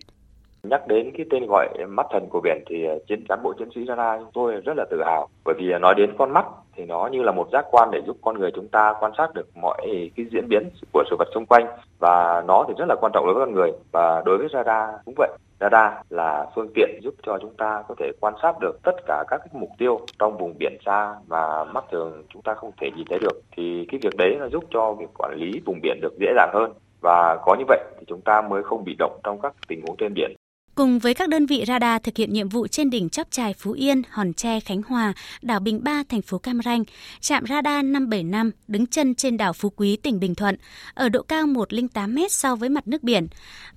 Nhắc 0.70 0.88
đến 0.88 1.12
cái 1.18 1.26
tên 1.30 1.46
gọi 1.46 1.68
mắt 1.88 2.06
thần 2.12 2.28
của 2.30 2.42
biển 2.44 2.64
thì 2.70 2.86
ờ, 2.86 3.00
chiến, 3.08 3.24
cán 3.30 3.40
bộ 3.44 3.54
chiến 3.54 3.70
sĩ 3.76 3.86
radar 3.88 4.22
chúng 4.22 4.32
tôi 4.34 4.62
rất 4.66 4.74
là 4.78 4.86
tự 4.90 5.04
hào. 5.06 5.28
Bởi 5.46 5.56
vì 5.58 5.72
ờ, 5.72 5.80
nói 5.80 5.94
đến 5.98 6.14
con 6.18 6.32
mắt 6.32 6.46
thì 6.76 6.86
nó 6.86 7.08
như 7.12 7.24
là 7.24 7.32
một 7.32 7.50
giác 7.52 7.66
quan 7.72 7.90
để 7.92 8.02
giúp 8.08 8.18
con 8.22 8.40
người 8.40 8.52
chúng 8.56 8.68
ta 8.68 8.94
quan 9.00 9.12
sát 9.18 9.34
được 9.34 9.48
mọi 9.56 10.10
cái 10.16 10.26
diễn 10.32 10.48
biến 10.50 10.70
của 10.94 11.04
sự 11.10 11.16
vật 11.20 11.28
xung 11.34 11.46
quanh. 11.46 11.66
Và 12.00 12.44
nó 12.48 12.66
thì 12.68 12.74
rất 12.78 12.86
là 12.88 12.96
quan 13.02 13.12
trọng 13.14 13.26
đối 13.26 13.34
với 13.36 13.46
con 13.46 13.56
người. 13.56 13.72
Và 13.92 14.22
đối 14.26 14.38
với 14.38 14.48
radar 14.54 14.90
cũng 15.06 15.14
vậy. 15.18 15.30
Radar 15.60 15.94
là 16.10 16.46
phương 16.56 16.70
tiện 16.76 17.00
giúp 17.04 17.14
cho 17.24 17.38
chúng 17.42 17.54
ta 17.58 17.84
có 17.88 17.96
thể 17.98 18.12
quan 18.20 18.34
sát 18.42 18.60
được 18.60 18.80
tất 18.84 18.96
cả 19.08 19.24
các 19.28 19.38
cái 19.38 19.50
mục 19.54 19.70
tiêu 19.78 20.00
trong 20.20 20.38
vùng 20.38 20.58
biển 20.60 20.78
xa 20.86 21.16
mà 21.28 21.64
mắt 21.64 21.84
thường 21.92 22.24
chúng 22.34 22.42
ta 22.42 22.54
không 22.54 22.72
thể 22.82 22.90
nhìn 22.96 23.06
thấy 23.10 23.20
được. 23.20 23.42
Thì 23.58 23.88
cái 23.92 24.00
việc 24.04 24.18
đấy 24.18 24.36
nó 24.40 24.48
giúp 24.48 24.64
cho 24.70 24.94
việc 24.94 25.10
quản 25.18 25.34
lý 25.36 25.62
vùng 25.66 25.80
biển 25.82 26.00
được 26.02 26.14
dễ 26.20 26.28
dàng 26.36 26.50
hơn. 26.54 26.72
Và 27.02 27.38
có 27.46 27.56
như 27.56 27.66
vậy 27.68 27.84
thì 28.00 28.06
chúng 28.08 28.22
ta 28.22 28.42
mới 28.42 28.64
không 28.64 28.84
bị 28.84 28.96
động 29.00 29.20
trong 29.24 29.42
các 29.42 29.54
tình 29.68 29.82
huống 29.82 29.96
trên 29.98 30.14
biển. 30.14 30.32
Cùng 30.76 31.00
với 31.00 31.14
các 31.14 31.30
đơn 31.30 31.46
vị 31.46 31.64
radar 31.68 32.02
thực 32.04 32.18
hiện 32.18 32.34
nhiệm 32.34 32.50
vụ 32.50 32.68
trên 32.68 32.90
đỉnh 32.90 33.10
Chóp 33.10 33.28
Trài 33.32 33.54
Phú 33.54 33.72
Yên, 33.72 34.02
Hòn 34.10 34.34
Tre, 34.34 34.60
Khánh 34.60 34.82
Hòa, 34.82 35.14
đảo 35.42 35.60
Bình 35.60 35.84
Ba, 35.84 36.04
thành 36.10 36.22
phố 36.22 36.38
Cam 36.38 36.62
Ranh, 36.66 36.84
trạm 37.20 37.46
radar 37.48 37.86
575 37.86 38.52
đứng 38.68 38.88
chân 38.88 39.16
trên 39.16 39.38
đảo 39.38 39.54
Phú 39.54 39.70
Quý, 39.76 39.96
tỉnh 39.96 40.20
Bình 40.20 40.36
Thuận, 40.36 40.56
ở 40.94 41.10
độ 41.10 41.22
cao 41.22 41.48
108 41.48 42.16
m 42.16 42.20
so 42.30 42.56
với 42.56 42.70
mặt 42.70 42.88
nước 42.88 43.04
biển. 43.04 43.28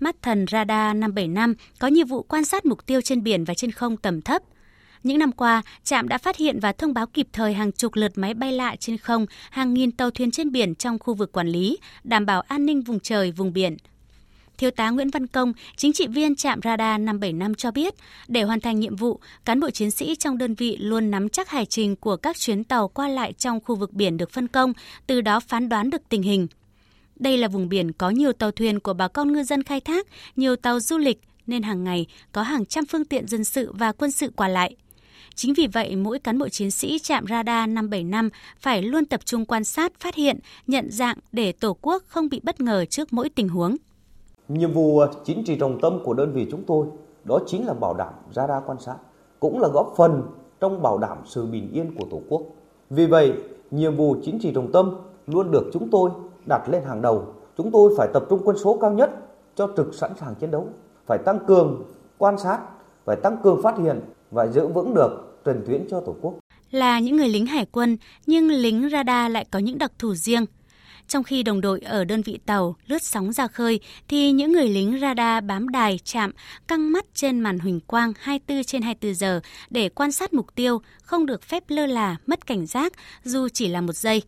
Mắt 0.00 0.17
thần 0.23 0.47
radar 0.50 0.97
575 0.97 1.55
có 1.78 1.88
nhiệm 1.88 2.07
vụ 2.07 2.23
quan 2.23 2.45
sát 2.45 2.67
mục 2.67 2.87
tiêu 2.87 3.00
trên 3.00 3.23
biển 3.23 3.45
và 3.45 3.55
trên 3.55 3.71
không 3.71 3.97
tầm 3.97 4.23
thấp. 4.23 4.43
Những 5.02 5.19
năm 5.19 5.33
qua, 5.33 5.62
trạm 5.85 6.09
đã 6.09 6.19
phát 6.19 6.37
hiện 6.37 6.61
và 6.61 6.73
thông 6.73 6.95
báo 6.95 7.07
kịp 7.07 7.28
thời 7.33 7.55
hàng 7.55 7.73
chục 7.73 7.95
lượt 7.95 8.12
máy 8.14 8.35
bay 8.35 8.52
lạ 8.52 8.76
trên 8.81 8.99
không, 8.99 9.26
hàng 9.50 9.75
nghìn 9.75 9.93
tàu 9.93 10.11
thuyền 10.11 10.31
trên 10.31 10.52
biển 10.52 10.75
trong 10.75 10.99
khu 10.99 11.14
vực 11.14 11.33
quản 11.33 11.49
lý, 11.49 11.78
đảm 12.05 12.26
bảo 12.26 12.40
an 12.40 12.67
ninh 12.67 12.83
vùng 12.83 13.00
trời, 13.00 13.33
vùng 13.33 13.52
biển, 13.52 13.76
Thiếu 14.59 14.71
tá 14.71 14.91
Nguyễn 14.91 15.11
Văn 15.11 15.27
Công, 15.27 15.53
chính 15.77 15.93
trị 15.93 16.07
viên 16.07 16.37
trạm 16.37 16.61
radar 16.65 17.00
575 17.00 17.55
cho 17.55 17.71
biết, 17.71 17.95
để 18.29 18.43
hoàn 18.43 18.61
thành 18.61 18.81
nhiệm 18.81 18.97
vụ, 18.97 19.21
cán 19.45 19.61
bộ 19.61 19.71
chiến 19.71 19.91
sĩ 19.91 20.15
trong 20.17 20.38
đơn 20.38 20.55
vị 20.55 20.77
luôn 20.77 21.11
nắm 21.11 21.29
chắc 21.29 21.49
hải 21.49 21.67
trình 21.67 21.97
của 21.97 22.17
các 22.17 22.38
chuyến 22.38 22.65
tàu 22.65 22.88
qua 22.88 23.09
lại 23.09 23.33
trong 23.33 23.61
khu 23.61 23.75
vực 23.75 23.93
biển 23.93 24.17
được 24.17 24.31
phân 24.31 24.49
công, 24.49 24.73
từ 25.07 25.21
đó 25.21 25.41
phán 25.41 25.69
đoán 25.69 25.91
được 25.91 26.03
tình 26.09 26.23
hình. 26.23 26.47
Đây 27.17 27.37
là 27.37 27.49
vùng 27.49 27.69
biển 27.69 27.93
có 27.93 28.11
nhiều 28.11 28.33
tàu 28.33 28.50
thuyền 28.50 28.81
của 28.81 28.93
bà 28.93 29.09
con 29.09 29.33
ngư 29.33 29.43
dân 29.43 29.62
khai 29.62 29.81
thác, 29.81 30.07
nhiều 30.37 30.57
tàu 30.57 30.81
du 30.81 30.99
lịch 30.99 31.21
nên 31.47 31.62
hàng 31.62 31.85
ngày 31.85 32.07
có 32.33 32.43
hàng 32.43 32.67
trăm 32.67 32.87
phương 32.87 33.05
tiện 33.05 33.29
dân 33.29 33.45
sự 33.45 33.73
và 33.73 33.93
quân 33.93 34.11
sự 34.11 34.31
qua 34.37 34.49
lại. 34.49 34.77
Chính 35.35 35.55
vì 35.55 35.67
vậy, 35.67 35.97
mỗi 35.97 36.19
cán 36.19 36.38
bộ 36.38 36.49
chiến 36.49 36.71
sĩ 36.71 36.99
trạm 36.99 37.27
radar 37.27 37.69
575 37.69 38.31
phải 38.61 38.83
luôn 38.83 39.05
tập 39.05 39.21
trung 39.25 39.47
quan 39.47 39.65
sát, 39.65 40.00
phát 40.00 40.15
hiện, 40.15 40.38
nhận 40.67 40.91
dạng 40.91 41.19
để 41.33 41.53
Tổ 41.53 41.77
quốc 41.81 42.03
không 42.07 42.29
bị 42.29 42.41
bất 42.43 42.61
ngờ 42.61 42.85
trước 42.85 43.12
mỗi 43.12 43.29
tình 43.29 43.49
huống. 43.49 43.77
Nhiệm 44.49 44.73
vụ 44.73 44.99
ờ, 44.99 45.11
chính 45.25 45.45
trị 45.45 45.57
trọng 45.57 45.81
tâm 45.81 45.99
của 46.05 46.14
đơn 46.14 46.33
vị 46.33 46.47
chúng 46.50 46.62
tôi 46.67 46.87
đó 47.25 47.38
chính 47.47 47.67
là 47.67 47.75
bảo 47.75 47.95
đảm 47.95 48.12
radar 48.33 48.62
quan 48.67 48.78
sát, 48.81 48.97
cũng 49.40 49.61
là 49.61 49.69
góp 49.69 49.95
phần 49.97 50.23
trong 50.61 50.83
bảo 50.83 50.99
đảm 50.99 51.19
sự 51.25 51.47
bình 51.47 51.71
yên 51.73 51.95
của 51.99 52.05
Tổ 52.11 52.21
quốc. 52.28 52.43
Vì 52.90 53.07
vậy, 53.07 53.33
nhiệm 53.71 53.97
vụ 53.97 54.17
chính 54.23 54.38
trị 54.38 54.52
trọng 54.55 54.73
tâm 54.73 54.97
luôn 55.26 55.50
được 55.50 55.71
chúng 55.73 55.88
tôi 55.90 56.11
đặt 56.47 56.69
lên 56.69 56.83
hàng 56.85 57.02
đầu. 57.02 57.25
Chúng 57.57 57.71
tôi 57.71 57.95
phải 57.97 58.09
tập 58.14 58.25
trung 58.31 58.40
quân 58.45 58.59
số 58.59 58.78
cao 58.81 58.90
nhất 58.90 59.11
cho 59.55 59.69
trực 59.76 59.95
sẵn 59.95 60.12
sàng 60.21 60.35
chiến 60.35 60.50
đấu, 60.50 60.67
phải 61.07 61.19
tăng 61.19 61.38
cường 61.47 61.83
quan 62.19 62.38
sát, 62.38 62.59
phải 63.05 63.17
tăng 63.17 63.37
cường 63.43 63.62
phát 63.62 63.78
hiện 63.78 64.00
và 64.31 64.47
giữ 64.47 64.67
vững 64.67 64.95
được 64.95 65.40
trần 65.45 65.64
tuyến 65.67 65.87
cho 65.90 66.00
Tổ 66.00 66.14
quốc. 66.21 66.35
Là 66.71 67.00
những 67.00 67.17
người 67.17 67.28
lính 67.28 67.47
hải 67.47 67.67
quân, 67.73 67.97
nhưng 68.26 68.49
lính 68.49 68.88
radar 68.93 69.33
lại 69.33 69.47
có 69.50 69.59
những 69.59 69.78
đặc 69.78 69.93
thù 69.99 70.14
riêng– 70.14 70.47
trong 71.09 71.25
khi 71.25 71.43
đồng 71.43 71.61
đội 71.61 71.81
ở 71.81 72.05
đơn 72.05 72.23
vị 72.23 72.38
tàu 72.47 72.77
lướt 72.87 73.03
sóng 73.03 73.33
ra 73.33 73.47
khơi, 73.47 73.81
thì 74.09 74.33
những 74.33 74.53
người 74.53 74.69
lính 74.69 74.99
radar 75.00 75.45
bám 75.45 75.69
đài 75.69 75.99
chạm 76.05 76.31
căng 76.69 76.93
mắt 76.93 77.05
trên 77.15 77.41
màn 77.41 77.59
huỳnh 77.59 77.81
quang 77.81 78.12
24 78.21 78.65
trên 78.65 78.83
24 78.83 79.15
giờ 79.15 79.41
để 79.71 79.88
quan 79.88 80.12
sát 80.12 80.33
mục 80.33 80.55
tiêu, 80.55 80.81
không 81.03 81.27
được 81.27 81.43
phép 81.43 81.65
lơ 81.69 81.87
là, 81.87 82.17
mất 82.27 82.47
cảnh 82.47 82.67
giác 82.67 82.93
dù 83.25 83.49
chỉ 83.49 83.69
là 83.69 83.81
một 83.81 83.93
giây. 83.93 84.23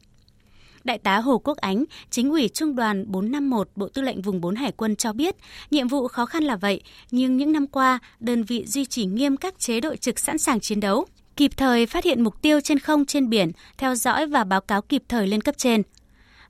Đại 0.84 0.98
tá 0.98 1.18
Hồ 1.18 1.38
Quốc 1.38 1.58
Ánh, 1.58 1.84
chính 2.10 2.30
ủy 2.30 2.48
Trung 2.48 2.76
đoàn 2.76 3.04
451 3.08 3.68
Bộ 3.76 3.88
Tư 3.88 4.02
lệnh 4.02 4.22
Vùng 4.22 4.40
4 4.40 4.54
Hải 4.54 4.72
quân 4.72 4.96
cho 4.96 5.12
biết, 5.12 5.36
nhiệm 5.70 5.88
vụ 5.88 6.08
khó 6.08 6.26
khăn 6.26 6.44
là 6.44 6.56
vậy, 6.56 6.82
nhưng 7.10 7.36
những 7.36 7.52
năm 7.52 7.66
qua, 7.66 7.98
đơn 8.20 8.42
vị 8.42 8.64
duy 8.66 8.84
trì 8.84 9.04
nghiêm 9.04 9.36
các 9.36 9.58
chế 9.58 9.80
độ 9.80 9.96
trực 9.96 10.18
sẵn 10.18 10.38
sàng 10.38 10.60
chiến 10.60 10.80
đấu, 10.80 11.06
kịp 11.36 11.50
thời 11.56 11.86
phát 11.86 12.04
hiện 12.04 12.24
mục 12.24 12.42
tiêu 12.42 12.60
trên 12.60 12.78
không 12.78 13.06
trên 13.06 13.28
biển, 13.28 13.52
theo 13.78 13.94
dõi 13.94 14.26
và 14.26 14.44
báo 14.44 14.60
cáo 14.60 14.82
kịp 14.82 15.02
thời 15.08 15.26
lên 15.26 15.40
cấp 15.40 15.54
trên, 15.58 15.82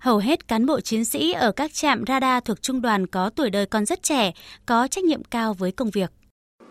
hầu 0.00 0.18
hết 0.18 0.48
cán 0.48 0.66
bộ 0.66 0.80
chiến 0.80 1.04
sĩ 1.04 1.32
ở 1.32 1.52
các 1.52 1.72
trạm 1.72 2.04
radar 2.08 2.44
thuộc 2.44 2.62
trung 2.62 2.82
đoàn 2.82 3.06
có 3.06 3.30
tuổi 3.30 3.50
đời 3.50 3.66
còn 3.66 3.86
rất 3.86 4.02
trẻ, 4.02 4.32
có 4.66 4.88
trách 4.88 5.04
nhiệm 5.04 5.24
cao 5.24 5.54
với 5.54 5.72
công 5.72 5.90
việc. 5.90 6.10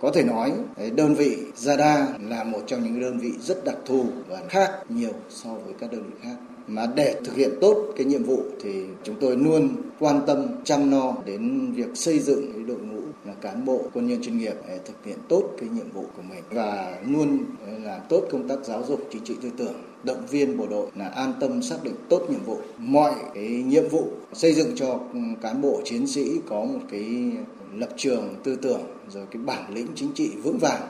Có 0.01 0.11
thể 0.11 0.23
nói 0.23 0.51
đơn 0.95 1.15
vị 1.15 1.37
radar 1.55 2.09
là 2.19 2.43
một 2.43 2.59
trong 2.67 2.83
những 2.83 3.01
đơn 3.01 3.19
vị 3.19 3.31
rất 3.39 3.65
đặc 3.65 3.75
thù 3.85 4.05
và 4.27 4.41
khác 4.49 4.71
nhiều 4.89 5.13
so 5.29 5.49
với 5.49 5.73
các 5.79 5.91
đơn 5.91 6.03
vị 6.03 6.15
khác. 6.23 6.35
Mà 6.67 6.85
để 6.95 7.15
thực 7.25 7.35
hiện 7.35 7.49
tốt 7.61 7.93
cái 7.97 8.05
nhiệm 8.05 8.23
vụ 8.23 8.43
thì 8.63 8.83
chúng 9.03 9.15
tôi 9.21 9.37
luôn 9.37 9.75
quan 9.99 10.21
tâm 10.27 10.47
chăm 10.63 10.91
lo 10.91 11.13
đến 11.25 11.71
việc 11.71 11.89
xây 11.95 12.19
dựng 12.19 12.51
cái 12.53 12.63
đội 12.63 12.77
ngũ 12.77 13.01
là 13.29 13.35
cán 13.41 13.65
bộ, 13.65 13.81
quân 13.93 14.07
nhân 14.07 14.21
chuyên 14.21 14.37
nghiệp 14.37 14.53
để 14.67 14.79
thực 14.85 15.05
hiện 15.05 15.17
tốt 15.27 15.43
cái 15.59 15.69
nhiệm 15.69 15.91
vụ 15.91 16.05
của 16.15 16.21
mình. 16.21 16.43
Và 16.49 16.97
luôn 17.07 17.45
ờ, 17.65 17.79
làm 17.83 18.01
tốt 18.09 18.23
công 18.31 18.47
tác 18.47 18.59
giáo 18.63 18.83
dục, 18.83 18.99
chính 19.11 19.23
trị 19.23 19.35
tư 19.41 19.49
tưởng, 19.57 19.73
động 20.03 20.25
viên 20.29 20.57
bộ 20.57 20.67
đội 20.69 20.87
là 20.95 21.07
an 21.07 21.33
tâm 21.39 21.61
xác 21.61 21.77
định 21.83 21.95
tốt 22.09 22.25
nhiệm 22.29 22.43
vụ. 22.43 22.57
Mọi 22.77 23.13
cái 23.33 23.47
nhiệm 23.47 23.89
vụ 23.89 24.07
xây 24.33 24.53
dựng 24.53 24.71
cho 24.75 24.99
ừ, 25.13 25.19
cán 25.41 25.61
bộ 25.61 25.81
chiến 25.85 26.07
sĩ 26.07 26.39
có 26.49 26.63
một 26.63 26.79
cái 26.91 27.31
lập 27.73 27.89
trường 27.97 28.35
tư 28.43 28.55
tưởng, 28.55 28.81
rồi 29.09 29.25
cái 29.31 29.41
bản 29.41 29.73
lĩnh 29.73 29.87
chính 29.95 30.13
trị 30.13 30.31
vững 30.43 30.57
vàng 30.57 30.81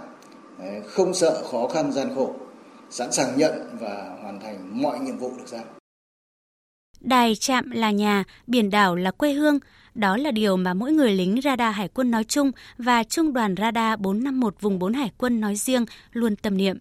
ờ, 0.60 0.68
không 0.86 1.14
sợ 1.14 1.44
khó 1.52 1.68
khăn 1.68 1.92
gian 1.92 2.08
khổ, 2.16 2.34
sẵn 2.90 3.12
sàng 3.12 3.38
nhận 3.38 3.78
và 3.80 4.18
hoàn 4.22 4.40
thành 4.40 4.82
mọi 4.82 5.00
nhiệm 5.00 5.18
vụ 5.18 5.32
được 5.38 5.48
giao. 5.48 5.79
Đài 7.02 7.36
chạm 7.36 7.72
là 7.72 7.92
nhà, 7.92 8.24
biển 8.48 8.70
đảo 8.70 8.96
là 8.96 9.12
quê 9.12 9.34
hương, 9.34 9.60
đó 9.96 10.18
là 10.18 10.32
điều 10.32 10.58
mà 10.58 10.74
mỗi 10.74 10.92
người 10.92 11.12
lính 11.14 11.42
radar 11.42 11.76
hải 11.76 11.88
quân 11.88 12.12
nói 12.12 12.24
chung 12.24 12.52
và 12.78 13.04
trung 13.04 13.34
đoàn 13.34 13.56
radar 13.58 14.00
451 14.00 14.56
vùng 14.62 14.80
4 14.80 14.94
hải 14.94 15.12
quân 15.18 15.40
nói 15.40 15.56
riêng 15.56 15.86
luôn 16.14 16.36
tâm 16.36 16.58
niệm. 16.58 16.78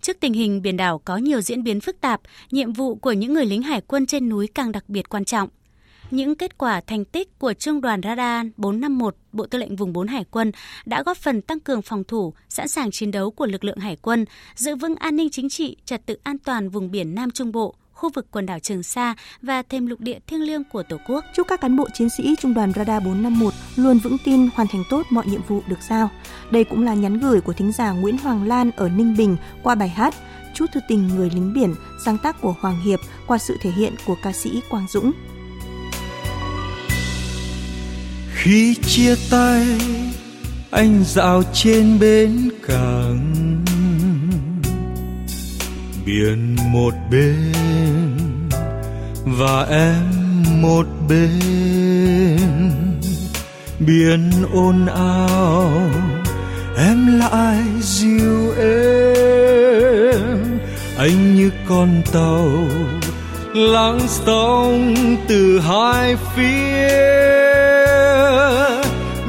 Trước 0.00 0.20
tình 0.20 0.32
hình 0.32 0.62
biển 0.62 0.76
đảo 0.76 0.98
có 0.98 1.16
nhiều 1.16 1.40
diễn 1.40 1.62
biến 1.62 1.80
phức 1.80 2.00
tạp, 2.00 2.20
nhiệm 2.50 2.72
vụ 2.72 2.94
của 2.94 3.12
những 3.12 3.34
người 3.34 3.46
lính 3.46 3.62
hải 3.62 3.80
quân 3.80 4.06
trên 4.06 4.28
núi 4.28 4.46
càng 4.54 4.72
đặc 4.72 4.84
biệt 4.88 5.08
quan 5.08 5.24
trọng. 5.24 5.48
Những 6.10 6.34
kết 6.34 6.58
quả 6.58 6.80
thành 6.80 7.04
tích 7.04 7.38
của 7.38 7.52
Trung 7.52 7.80
đoàn 7.80 8.00
Radar 8.02 8.46
451 8.56 9.16
Bộ 9.32 9.46
Tư 9.46 9.58
lệnh 9.58 9.76
Vùng 9.76 9.92
4 9.92 10.08
Hải 10.08 10.24
quân 10.30 10.52
đã 10.86 11.02
góp 11.02 11.16
phần 11.16 11.42
tăng 11.42 11.60
cường 11.60 11.82
phòng 11.82 12.04
thủ, 12.04 12.34
sẵn 12.48 12.68
sàng 12.68 12.90
chiến 12.90 13.10
đấu 13.10 13.30
của 13.30 13.46
lực 13.46 13.64
lượng 13.64 13.78
hải 13.78 13.96
quân, 13.96 14.24
giữ 14.54 14.76
vững 14.76 14.96
an 14.96 15.16
ninh 15.16 15.30
chính 15.30 15.48
trị, 15.48 15.76
trật 15.84 16.06
tự 16.06 16.18
an 16.22 16.38
toàn 16.38 16.68
vùng 16.68 16.90
biển 16.90 17.14
Nam 17.14 17.30
Trung 17.30 17.52
Bộ, 17.52 17.74
khu 18.04 18.10
vực 18.14 18.26
quần 18.30 18.46
đảo 18.46 18.58
Trường 18.58 18.82
Sa 18.82 19.14
và 19.42 19.62
thêm 19.62 19.86
lục 19.86 20.00
địa 20.00 20.18
thiêng 20.26 20.42
liêng 20.42 20.64
của 20.64 20.82
Tổ 20.82 20.96
quốc. 21.06 21.24
Chúc 21.34 21.46
các 21.48 21.60
cán 21.60 21.76
bộ 21.76 21.88
chiến 21.94 22.08
sĩ 22.10 22.34
Trung 22.40 22.54
đoàn 22.54 22.72
Radar 22.72 23.04
451 23.04 23.54
luôn 23.76 23.98
vững 23.98 24.16
tin 24.24 24.48
hoàn 24.54 24.68
thành 24.68 24.82
tốt 24.90 25.02
mọi 25.10 25.26
nhiệm 25.26 25.42
vụ 25.48 25.62
được 25.66 25.78
giao. 25.88 26.10
Đây 26.50 26.64
cũng 26.64 26.84
là 26.84 26.94
nhắn 26.94 27.18
gửi 27.18 27.40
của 27.40 27.52
thính 27.52 27.72
giả 27.72 27.92
Nguyễn 27.92 28.18
Hoàng 28.18 28.48
Lan 28.48 28.70
ở 28.76 28.88
Ninh 28.88 29.16
Bình 29.16 29.36
qua 29.62 29.74
bài 29.74 29.88
hát 29.88 30.14
Chút 30.54 30.66
thư 30.72 30.80
tình 30.88 31.08
người 31.08 31.30
lính 31.30 31.52
biển, 31.52 31.74
sáng 32.04 32.18
tác 32.18 32.40
của 32.40 32.54
Hoàng 32.60 32.80
Hiệp 32.80 33.00
qua 33.26 33.38
sự 33.38 33.56
thể 33.60 33.70
hiện 33.70 33.94
của 34.06 34.16
ca 34.22 34.32
sĩ 34.32 34.60
Quang 34.68 34.86
Dũng. 34.88 35.12
Khi 38.34 38.74
chia 38.74 39.14
tay, 39.30 39.66
anh 40.70 41.04
dạo 41.04 41.42
trên 41.52 41.98
bến 41.98 42.50
cảng 42.66 43.64
biển 46.06 46.56
một 46.72 46.94
bên 47.10 47.52
và 49.24 49.66
em 49.70 50.02
một 50.62 50.86
bên. 51.08 52.70
Biển 53.78 54.30
ồn 54.52 54.86
ào, 54.86 55.90
em 56.78 57.18
lại 57.18 57.62
dịu 57.80 58.52
êm 58.58 60.24
anh 60.98 61.36
như 61.36 61.50
con 61.68 62.02
tàu 62.12 62.48
lắng 63.54 64.00
sóng 64.08 64.94
từ 65.28 65.60
hai 65.60 66.16
phía. 66.36 66.88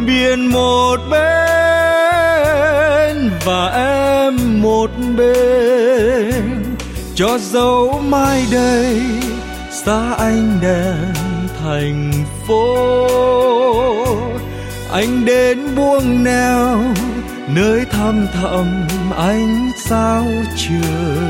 Biển 0.07 0.47
một 0.51 0.97
bên 1.11 1.25
và 3.45 3.67
em 3.67 4.61
một 4.61 4.89
bên 5.17 5.74
cho 7.15 7.37
dấu 7.37 8.01
mai 8.05 8.45
đây 8.51 9.01
xa 9.71 10.13
anh 10.17 10.59
đèn 10.61 11.13
thành 11.63 12.11
phố, 12.47 13.07
anh 14.91 15.25
đến 15.25 15.75
buông 15.75 16.23
neo 16.23 16.83
nơi 17.47 17.85
thăm 17.91 18.27
thẳm 18.33 18.87
ánh 19.17 19.71
sao 19.77 20.25
trời. 20.57 21.29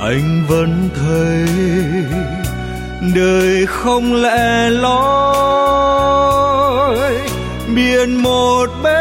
Anh 0.00 0.44
vẫn 0.48 0.88
thấy 0.94 1.46
đời 3.14 3.66
không 3.66 4.14
lẽ 4.14 4.70
loi 4.70 5.02
biển 7.74 8.22
một 8.22 8.66
bên 8.82 8.92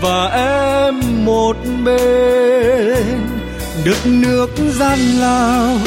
và 0.00 0.26
em 0.26 0.71
một 1.52 1.58
bên, 1.84 3.20
đất 3.84 4.06
nước 4.06 4.48
gian 4.78 4.98
lao 5.20 5.78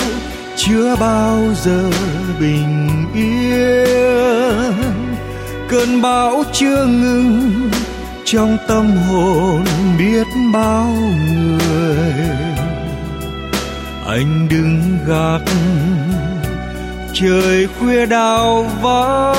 chưa 0.55 0.95
bao 0.95 1.39
giờ 1.63 1.89
bình 2.39 3.05
yên. 3.15 4.73
Cơn 5.69 6.01
bão 6.01 6.43
chưa 6.53 6.85
ngừng, 6.85 7.69
trong 8.25 8.57
tâm 8.67 8.91
hồn 8.97 9.63
biết 9.99 10.27
bao 10.53 10.93
người. 11.33 12.27
Anh 14.07 14.47
đứng 14.49 14.97
gác, 15.07 15.41
trời 17.13 17.67
khuya 17.79 18.05
đào 18.05 18.71
vắng. 18.81 19.35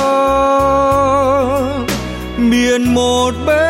Biển 2.51 2.95
một 2.95 3.33
bên 3.47 3.66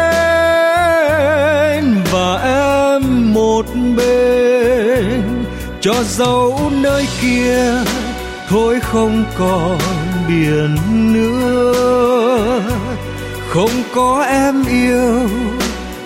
cho 5.86 6.02
dấu 6.02 6.70
nơi 6.72 7.06
kia, 7.20 7.72
thôi 8.48 8.80
không 8.82 9.24
còn 9.38 9.78
biển 10.28 10.76
nữa. 11.12 12.62
Không 13.48 13.70
có 13.94 14.24
em 14.28 14.64
yêu, 14.64 15.28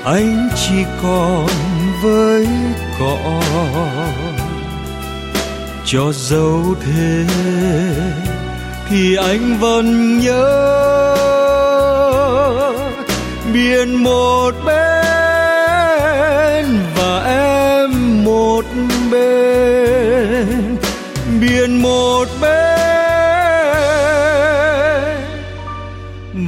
anh 0.04 0.49
chỉ 0.56 0.84
còn 1.02 1.46
với 2.02 2.49
cỏ. 3.00 3.40
Cho 5.84 6.12
dấu 6.12 6.62
thế, 6.80 7.25
thì 8.88 9.16
anh 9.16 9.58
vẫn 9.60 10.18
nhớ. 10.18 11.16
Biển 13.52 13.94
một 13.94 14.50
bên 14.66 14.80
và 16.96 17.25
em 17.26 18.25
một 18.25 18.64
bên 18.75 19.00
biển 21.40 21.82
một 21.82 22.28
bên 22.40 22.80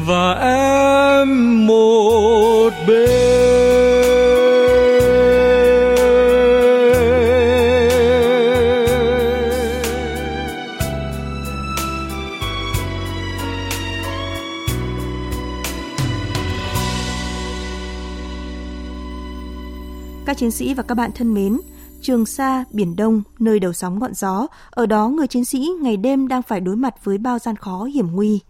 và 0.06 0.32
em 0.32 1.66
một 1.66 2.70
bên 2.86 3.52
Các 20.26 20.36
chiến 20.38 20.50
sĩ 20.50 20.74
và 20.74 20.82
các 20.82 20.94
bạn 20.94 21.10
thân 21.14 21.34
mến, 21.34 21.60
Trường 22.02 22.26
Sa, 22.26 22.64
Biển 22.70 22.96
Đông, 22.96 23.22
nơi 23.38 23.60
đầu 23.60 23.72
sóng 23.72 23.98
ngọn 23.98 24.14
gió, 24.14 24.46
ở 24.70 24.86
đó 24.86 25.08
người 25.08 25.26
chiến 25.26 25.44
sĩ 25.44 25.70
ngày 25.80 25.96
đêm 25.96 26.28
đang 26.28 26.42
phải 26.42 26.60
đối 26.60 26.76
mặt 26.76 27.04
với 27.04 27.18
bao 27.18 27.38
gian 27.38 27.56
khó 27.56 27.84
hiểm 27.84 28.06
nguy. 28.12 28.40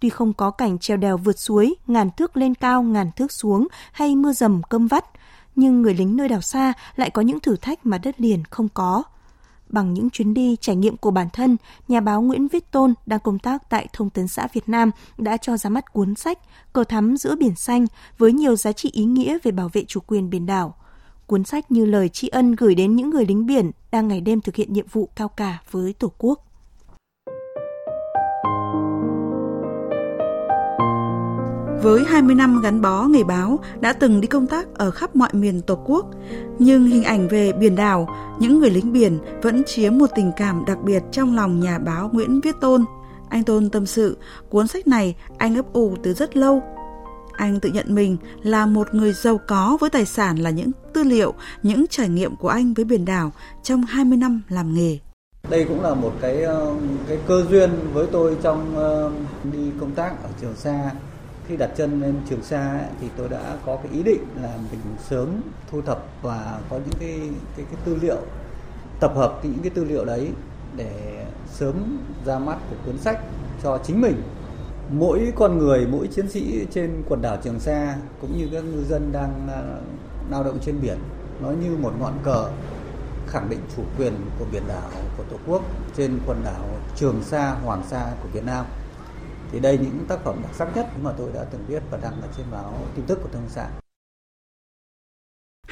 Tuy 0.00 0.08
không 0.08 0.32
có 0.32 0.50
cảnh 0.50 0.78
treo 0.78 0.96
đèo 0.96 1.16
vượt 1.16 1.38
suối, 1.38 1.74
ngàn 1.86 2.10
thước 2.16 2.36
lên 2.36 2.54
cao, 2.54 2.82
ngàn 2.82 3.10
thước 3.16 3.32
xuống 3.32 3.68
hay 3.92 4.16
mưa 4.16 4.32
dầm 4.32 4.62
cơm 4.68 4.86
vắt, 4.86 5.04
nhưng 5.56 5.82
người 5.82 5.94
lính 5.94 6.16
nơi 6.16 6.28
đảo 6.28 6.40
xa 6.40 6.72
lại 6.96 7.10
có 7.10 7.22
những 7.22 7.40
thử 7.40 7.56
thách 7.56 7.86
mà 7.86 7.98
đất 7.98 8.20
liền 8.20 8.44
không 8.50 8.68
có. 8.74 9.02
Bằng 9.68 9.94
những 9.94 10.10
chuyến 10.10 10.34
đi 10.34 10.56
trải 10.60 10.76
nghiệm 10.76 10.96
của 10.96 11.10
bản 11.10 11.28
thân, 11.32 11.56
nhà 11.88 12.00
báo 12.00 12.22
Nguyễn 12.22 12.48
Viết 12.48 12.70
Tôn 12.70 12.94
đang 13.06 13.20
công 13.20 13.38
tác 13.38 13.70
tại 13.70 13.88
Thông 13.92 14.10
tấn 14.10 14.28
xã 14.28 14.48
Việt 14.52 14.68
Nam 14.68 14.90
đã 15.18 15.36
cho 15.36 15.56
ra 15.56 15.70
mắt 15.70 15.92
cuốn 15.92 16.14
sách 16.14 16.38
Cờ 16.72 16.84
thắm 16.84 17.16
giữa 17.16 17.36
biển 17.36 17.54
xanh 17.56 17.86
với 18.18 18.32
nhiều 18.32 18.56
giá 18.56 18.72
trị 18.72 18.90
ý 18.92 19.04
nghĩa 19.04 19.38
về 19.42 19.50
bảo 19.50 19.70
vệ 19.72 19.84
chủ 19.88 20.00
quyền 20.06 20.30
biển 20.30 20.46
đảo. 20.46 20.74
Cuốn 21.32 21.44
sách 21.44 21.72
như 21.72 21.84
lời 21.84 22.08
tri 22.08 22.28
ân 22.28 22.52
gửi 22.52 22.74
đến 22.74 22.96
những 22.96 23.10
người 23.10 23.26
lính 23.26 23.46
biển 23.46 23.70
đang 23.92 24.08
ngày 24.08 24.20
đêm 24.20 24.40
thực 24.40 24.56
hiện 24.56 24.72
nhiệm 24.72 24.86
vụ 24.92 25.08
cao 25.16 25.28
cả 25.28 25.58
với 25.70 25.94
Tổ 25.98 26.12
quốc. 26.18 26.38
Với 31.82 32.04
20 32.06 32.34
năm 32.34 32.60
gắn 32.62 32.80
bó 32.80 33.02
nghề 33.04 33.24
báo, 33.24 33.58
đã 33.80 33.92
từng 33.92 34.20
đi 34.20 34.28
công 34.28 34.46
tác 34.46 34.74
ở 34.74 34.90
khắp 34.90 35.16
mọi 35.16 35.28
miền 35.32 35.60
Tổ 35.66 35.78
quốc, 35.86 36.06
nhưng 36.58 36.86
hình 36.86 37.04
ảnh 37.04 37.28
về 37.28 37.52
biển 37.52 37.76
đảo, 37.76 38.08
những 38.40 38.58
người 38.58 38.70
lính 38.70 38.92
biển 38.92 39.18
vẫn 39.42 39.62
chiếm 39.66 39.98
một 39.98 40.10
tình 40.14 40.32
cảm 40.36 40.64
đặc 40.66 40.78
biệt 40.84 41.02
trong 41.12 41.36
lòng 41.36 41.60
nhà 41.60 41.78
báo 41.78 42.10
Nguyễn 42.12 42.40
Viết 42.40 42.60
Tôn. 42.60 42.84
Anh 43.28 43.44
Tôn 43.44 43.70
tâm 43.70 43.86
sự, 43.86 44.18
cuốn 44.50 44.66
sách 44.66 44.86
này 44.86 45.16
anh 45.38 45.56
ấp 45.56 45.72
ủ 45.72 45.96
từ 46.02 46.14
rất 46.14 46.36
lâu. 46.36 46.62
Anh 47.32 47.60
tự 47.60 47.68
nhận 47.68 47.94
mình 47.94 48.16
là 48.42 48.66
một 48.66 48.94
người 48.94 49.12
giàu 49.12 49.40
có 49.46 49.76
với 49.80 49.90
tài 49.90 50.06
sản 50.06 50.36
là 50.36 50.50
những 50.50 50.70
tư 50.92 51.02
liệu, 51.02 51.34
những 51.62 51.86
trải 51.90 52.08
nghiệm 52.08 52.36
của 52.36 52.48
anh 52.48 52.74
với 52.74 52.84
biển 52.84 53.04
đảo 53.04 53.32
trong 53.62 53.82
20 53.82 54.18
năm 54.18 54.42
làm 54.48 54.74
nghề. 54.74 54.98
Đây 55.50 55.64
cũng 55.64 55.82
là 55.82 55.94
một 55.94 56.12
cái 56.20 56.42
ờ, 56.42 56.74
cái 57.08 57.18
cơ 57.26 57.44
duyên 57.50 57.70
với 57.92 58.06
tôi 58.12 58.36
trong 58.42 58.76
ờ, 58.76 59.10
đi 59.52 59.70
công 59.80 59.90
tác 59.90 60.22
ở 60.22 60.28
Trường 60.40 60.56
Sa. 60.56 60.90
Khi 61.48 61.56
đặt 61.56 61.70
chân 61.76 62.00
lên 62.00 62.14
Trường 62.30 62.42
Sa 62.42 62.78
ấy, 62.78 62.88
thì 63.00 63.06
tôi 63.16 63.28
đã 63.28 63.56
có 63.66 63.76
cái 63.76 63.92
ý 63.92 64.02
định 64.02 64.24
là 64.42 64.56
mình 64.70 64.80
sớm 65.08 65.28
thu 65.70 65.82
thập 65.82 66.04
và 66.22 66.60
có 66.70 66.76
những 66.76 66.98
cái 67.00 67.20
cái, 67.56 67.66
cái 67.70 67.80
tư 67.84 67.98
liệu 68.02 68.18
tập 69.00 69.12
hợp 69.16 69.40
những 69.42 69.62
cái 69.62 69.70
tư 69.70 69.84
liệu 69.84 70.04
đấy 70.04 70.28
để 70.76 71.24
sớm 71.52 71.98
ra 72.24 72.38
mắt 72.38 72.58
của 72.70 72.76
cuốn 72.86 72.98
sách 72.98 73.18
cho 73.62 73.78
chính 73.84 74.00
mình 74.00 74.22
mỗi 74.92 75.32
con 75.36 75.58
người 75.58 75.86
mỗi 75.86 76.06
chiến 76.06 76.28
sĩ 76.28 76.66
trên 76.70 77.02
quần 77.08 77.22
đảo 77.22 77.38
Trường 77.44 77.60
Sa 77.60 77.96
cũng 78.20 78.38
như 78.38 78.48
các 78.52 78.64
ngư 78.64 78.84
dân 78.84 79.12
đang 79.12 79.48
à, 79.48 79.62
lao 80.30 80.44
động 80.44 80.58
trên 80.60 80.80
biển 80.82 80.98
nó 81.42 81.50
như 81.50 81.76
một 81.76 81.92
ngọn 82.00 82.18
cờ 82.22 82.50
khẳng 83.26 83.50
định 83.50 83.60
chủ 83.76 83.82
quyền 83.98 84.12
của 84.38 84.44
biển 84.52 84.62
đảo 84.68 84.90
của 85.16 85.24
Tổ 85.30 85.36
quốc 85.46 85.62
trên 85.96 86.18
quần 86.26 86.44
đảo 86.44 86.64
Trường 86.96 87.22
Sa, 87.22 87.50
Hoàng 87.64 87.82
Sa 87.88 88.06
của 88.22 88.28
Việt 88.32 88.44
Nam. 88.44 88.66
Thì 89.52 89.60
đây 89.60 89.78
những 89.78 90.04
tác 90.08 90.24
phẩm 90.24 90.40
đặc 90.42 90.54
sắc 90.54 90.76
nhất 90.76 90.86
mà 91.02 91.12
tôi 91.18 91.30
đã 91.34 91.44
từng 91.44 91.64
viết 91.68 91.82
và 91.90 91.98
đăng 92.02 92.22
ở 92.22 92.28
trên 92.36 92.46
báo 92.50 92.74
tin 92.94 93.04
tức 93.06 93.18
của 93.22 93.28
Thông 93.32 93.48
Sản. 93.48 93.81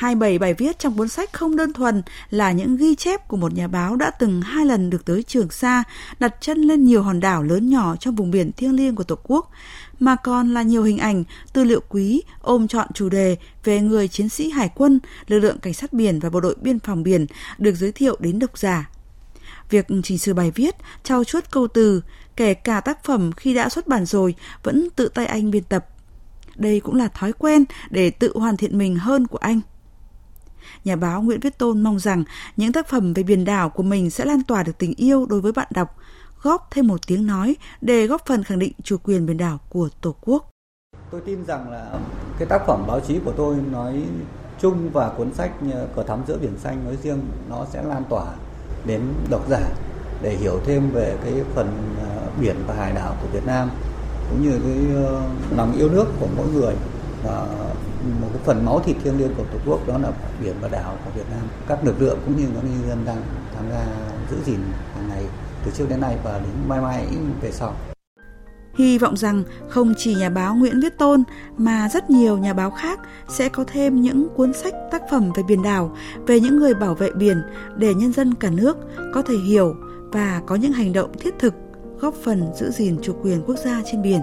27 0.01 0.39
bài 0.39 0.55
viết 0.55 0.79
trong 0.79 0.97
cuốn 0.97 1.09
sách 1.09 1.33
không 1.33 1.57
đơn 1.57 1.73
thuần 1.73 2.03
là 2.31 2.53
những 2.53 2.77
ghi 2.77 2.95
chép 2.95 3.29
của 3.29 3.37
một 3.37 3.55
nhà 3.55 3.69
báo 3.69 3.97
đã 3.97 4.11
từng 4.11 4.43
hai 4.43 4.67
lần 4.67 4.91
được 4.91 5.05
tới 5.05 5.23
Trường 5.23 5.51
Sa, 5.51 5.85
đặt 6.19 6.35
chân 6.41 6.59
lên 6.59 6.85
nhiều 6.85 7.03
hòn 7.03 7.21
đảo 7.21 7.43
lớn 7.43 7.71
nhỏ 7.71 7.97
trong 7.97 8.15
vùng 8.15 8.31
biển 8.31 8.53
thiêng 8.53 8.75
liêng 8.75 8.95
của 8.95 9.05
Tổ 9.05 9.19
quốc, 9.23 9.51
mà 9.99 10.17
còn 10.17 10.55
là 10.55 10.63
nhiều 10.63 10.83
hình 10.83 10.99
ảnh, 10.99 11.25
tư 11.53 11.65
liệu 11.65 11.81
quý 11.89 12.23
ôm 12.41 12.69
trọn 12.69 12.87
chủ 12.95 13.09
đề 13.09 13.37
về 13.65 13.81
người 13.81 14.09
chiến 14.09 14.29
sĩ 14.29 14.51
hải 14.51 14.71
quân, 14.75 15.01
lực 15.27 15.39
lượng 15.39 15.59
cảnh 15.59 15.75
sát 15.75 15.93
biển 15.93 16.21
và 16.21 16.31
bộ 16.31 16.41
đội 16.41 16.55
biên 16.61 16.79
phòng 16.79 17.03
biển 17.03 17.27
được 17.59 17.75
giới 17.75 17.93
thiệu 17.93 18.17
đến 18.21 18.39
độc 18.39 18.59
giả. 18.59 18.91
Việc 19.71 19.87
chỉnh 20.03 20.19
sửa 20.19 20.35
bài 20.35 20.51
viết, 20.51 20.75
trau 21.03 21.25
chuốt 21.25 21.51
câu 21.51 21.69
từ, 21.69 22.03
kể 22.37 22.55
cả 22.55 22.81
tác 22.81 23.05
phẩm 23.05 23.33
khi 23.33 23.55
đã 23.55 23.69
xuất 23.69 23.89
bản 23.89 24.07
rồi 24.07 24.35
vẫn 24.63 24.89
tự 24.97 25.09
tay 25.09 25.27
anh 25.27 25.51
biên 25.51 25.63
tập. 25.63 25.87
Đây 26.57 26.81
cũng 26.81 26.95
là 26.95 27.09
thói 27.09 27.33
quen 27.33 27.65
để 27.91 28.11
tự 28.11 28.33
hoàn 28.35 28.57
thiện 28.57 28.79
mình 28.79 28.97
hơn 28.97 29.27
của 29.27 29.39
anh. 29.39 29.61
Nhà 30.85 30.97
báo 30.97 31.23
Nguyễn 31.23 31.41
Viết 31.41 31.59
Tôn 31.59 31.83
mong 31.83 31.99
rằng 31.99 32.25
những 32.57 32.73
tác 32.73 32.89
phẩm 32.89 33.15
về 33.15 33.23
biển 33.23 33.45
đảo 33.45 33.71
của 33.71 33.83
mình 33.83 34.11
sẽ 34.11 34.25
lan 34.25 34.43
tỏa 34.43 34.63
được 34.63 34.79
tình 34.79 34.95
yêu 34.97 35.27
đối 35.27 35.41
với 35.41 35.53
bạn 35.53 35.69
đọc, 35.71 35.97
góp 36.43 36.69
thêm 36.71 36.87
một 36.87 37.07
tiếng 37.07 37.27
nói 37.27 37.57
để 37.81 38.07
góp 38.07 38.27
phần 38.27 38.45
khẳng 38.45 38.59
định 38.59 38.73
chủ 38.83 38.97
quyền 39.03 39.27
biển 39.27 39.37
đảo 39.37 39.59
của 39.69 39.89
Tổ 40.01 40.15
quốc. 40.21 40.51
Tôi 41.11 41.21
tin 41.21 41.45
rằng 41.45 41.71
là 41.71 41.99
cái 42.39 42.49
tác 42.49 42.63
phẩm 42.67 42.85
báo 42.87 43.01
chí 43.01 43.19
của 43.25 43.33
tôi 43.33 43.57
nói 43.73 44.03
chung 44.61 44.91
và 44.93 45.09
cuốn 45.09 45.35
sách 45.35 45.51
ờ, 45.73 45.87
Cờ 45.97 46.03
thắm 46.03 46.19
giữa 46.29 46.39
biển 46.39 46.59
xanh 46.59 46.85
nói 46.85 46.97
riêng 47.03 47.21
nó 47.49 47.67
sẽ 47.73 47.83
lan 47.83 48.03
tỏa 48.09 48.25
đến 48.87 49.01
độc 49.31 49.49
giả 49.49 49.61
để 50.23 50.37
hiểu 50.37 50.61
thêm 50.67 50.91
về 50.91 51.17
cái 51.25 51.35
phần 51.55 51.95
ờ, 52.03 52.27
biển 52.41 52.57
và 52.67 52.75
hải 52.75 52.93
đảo 52.93 53.17
của 53.23 53.29
Việt 53.33 53.47
Nam 53.47 53.71
cũng 54.31 54.43
như 54.43 54.59
cái 54.65 55.05
ờ, 55.05 55.23
lòng 55.57 55.77
yêu 55.77 55.89
nước 55.89 56.07
của 56.21 56.27
mỗi 56.37 56.47
người 56.49 56.75
và 57.25 57.47
một 58.21 58.29
cái 58.33 58.43
phần 58.45 58.65
máu 58.65 58.81
thịt 58.81 58.97
thiêng 59.05 59.19
liêng 59.19 59.35
của 59.35 59.45
Tổ 59.53 59.59
quốc 59.67 59.89
đó 59.89 59.99
là 59.99 60.13
biển 60.43 60.55
và 60.61 60.69
đảo 60.69 60.97
của 61.05 61.11
Việt 61.15 61.27
Nam. 61.31 61.49
Các 61.69 61.85
lực 61.85 62.03
lượng 62.03 62.19
cũng 62.25 62.37
như 62.37 62.47
các 62.55 62.65
nhân 62.65 62.89
dân 62.89 62.99
đang 63.05 63.23
tham 63.55 63.65
gia 63.71 63.87
giữ 64.31 64.37
gìn 64.47 64.61
hàng 64.95 65.09
ngày 65.09 65.25
từ 65.65 65.71
trước 65.75 65.85
đến 65.89 66.01
nay 66.01 66.17
và 66.25 66.39
đến 66.39 66.69
mai 66.69 66.81
mai 66.81 67.07
về 67.43 67.53
sau. 67.53 67.75
Hy 68.79 68.99
vọng 68.99 69.17
rằng 69.17 69.43
không 69.69 69.95
chỉ 69.99 70.15
nhà 70.15 70.29
báo 70.29 70.55
Nguyễn 70.55 70.81
Viết 70.81 70.99
Tôn 70.99 71.23
mà 71.57 71.89
rất 71.93 72.11
nhiều 72.11 72.39
nhà 72.39 72.53
báo 72.53 72.71
khác 72.71 73.01
sẽ 73.29 73.49
có 73.49 73.65
thêm 73.73 74.01
những 74.01 74.29
cuốn 74.37 74.53
sách 74.53 74.75
tác 74.91 75.03
phẩm 75.11 75.33
về 75.35 75.43
biển 75.49 75.63
đảo, 75.63 75.97
về 76.27 76.41
những 76.41 76.57
người 76.59 76.75
bảo 76.75 76.95
vệ 76.95 77.11
biển 77.11 77.43
để 77.77 77.95
nhân 77.95 78.13
dân 78.13 78.35
cả 78.35 78.51
nước 78.51 78.77
có 79.15 79.23
thể 79.23 79.35
hiểu 79.37 79.75
và 80.13 80.43
có 80.47 80.55
những 80.55 80.73
hành 80.73 80.93
động 80.93 81.13
thiết 81.21 81.35
thực 81.39 81.55
góp 82.01 82.15
phần 82.15 82.45
giữ 82.55 82.71
gìn 82.71 82.99
chủ 83.03 83.13
quyền 83.23 83.43
quốc 83.47 83.57
gia 83.65 83.83
trên 83.93 84.03
biển. 84.03 84.21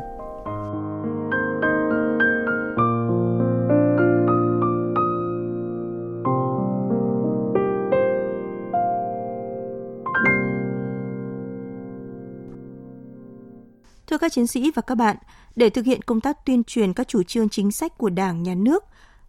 Thưa 14.18 14.22
các 14.22 14.32
chiến 14.32 14.48
sĩ 14.48 14.72
và 14.72 14.82
các 14.82 14.96
bạn, 14.96 15.18
để 15.56 15.70
thực 15.70 15.86
hiện 15.86 16.02
công 16.02 16.22
tác 16.22 16.46
tuyên 16.46 16.64
truyền 16.64 16.94
các 16.94 17.08
chủ 17.08 17.24
trương 17.24 17.50
chính 17.50 17.72
sách 17.72 17.98
của 17.98 18.10
Đảng, 18.10 18.44
Nhà 18.44 18.56
nước, 18.56 18.84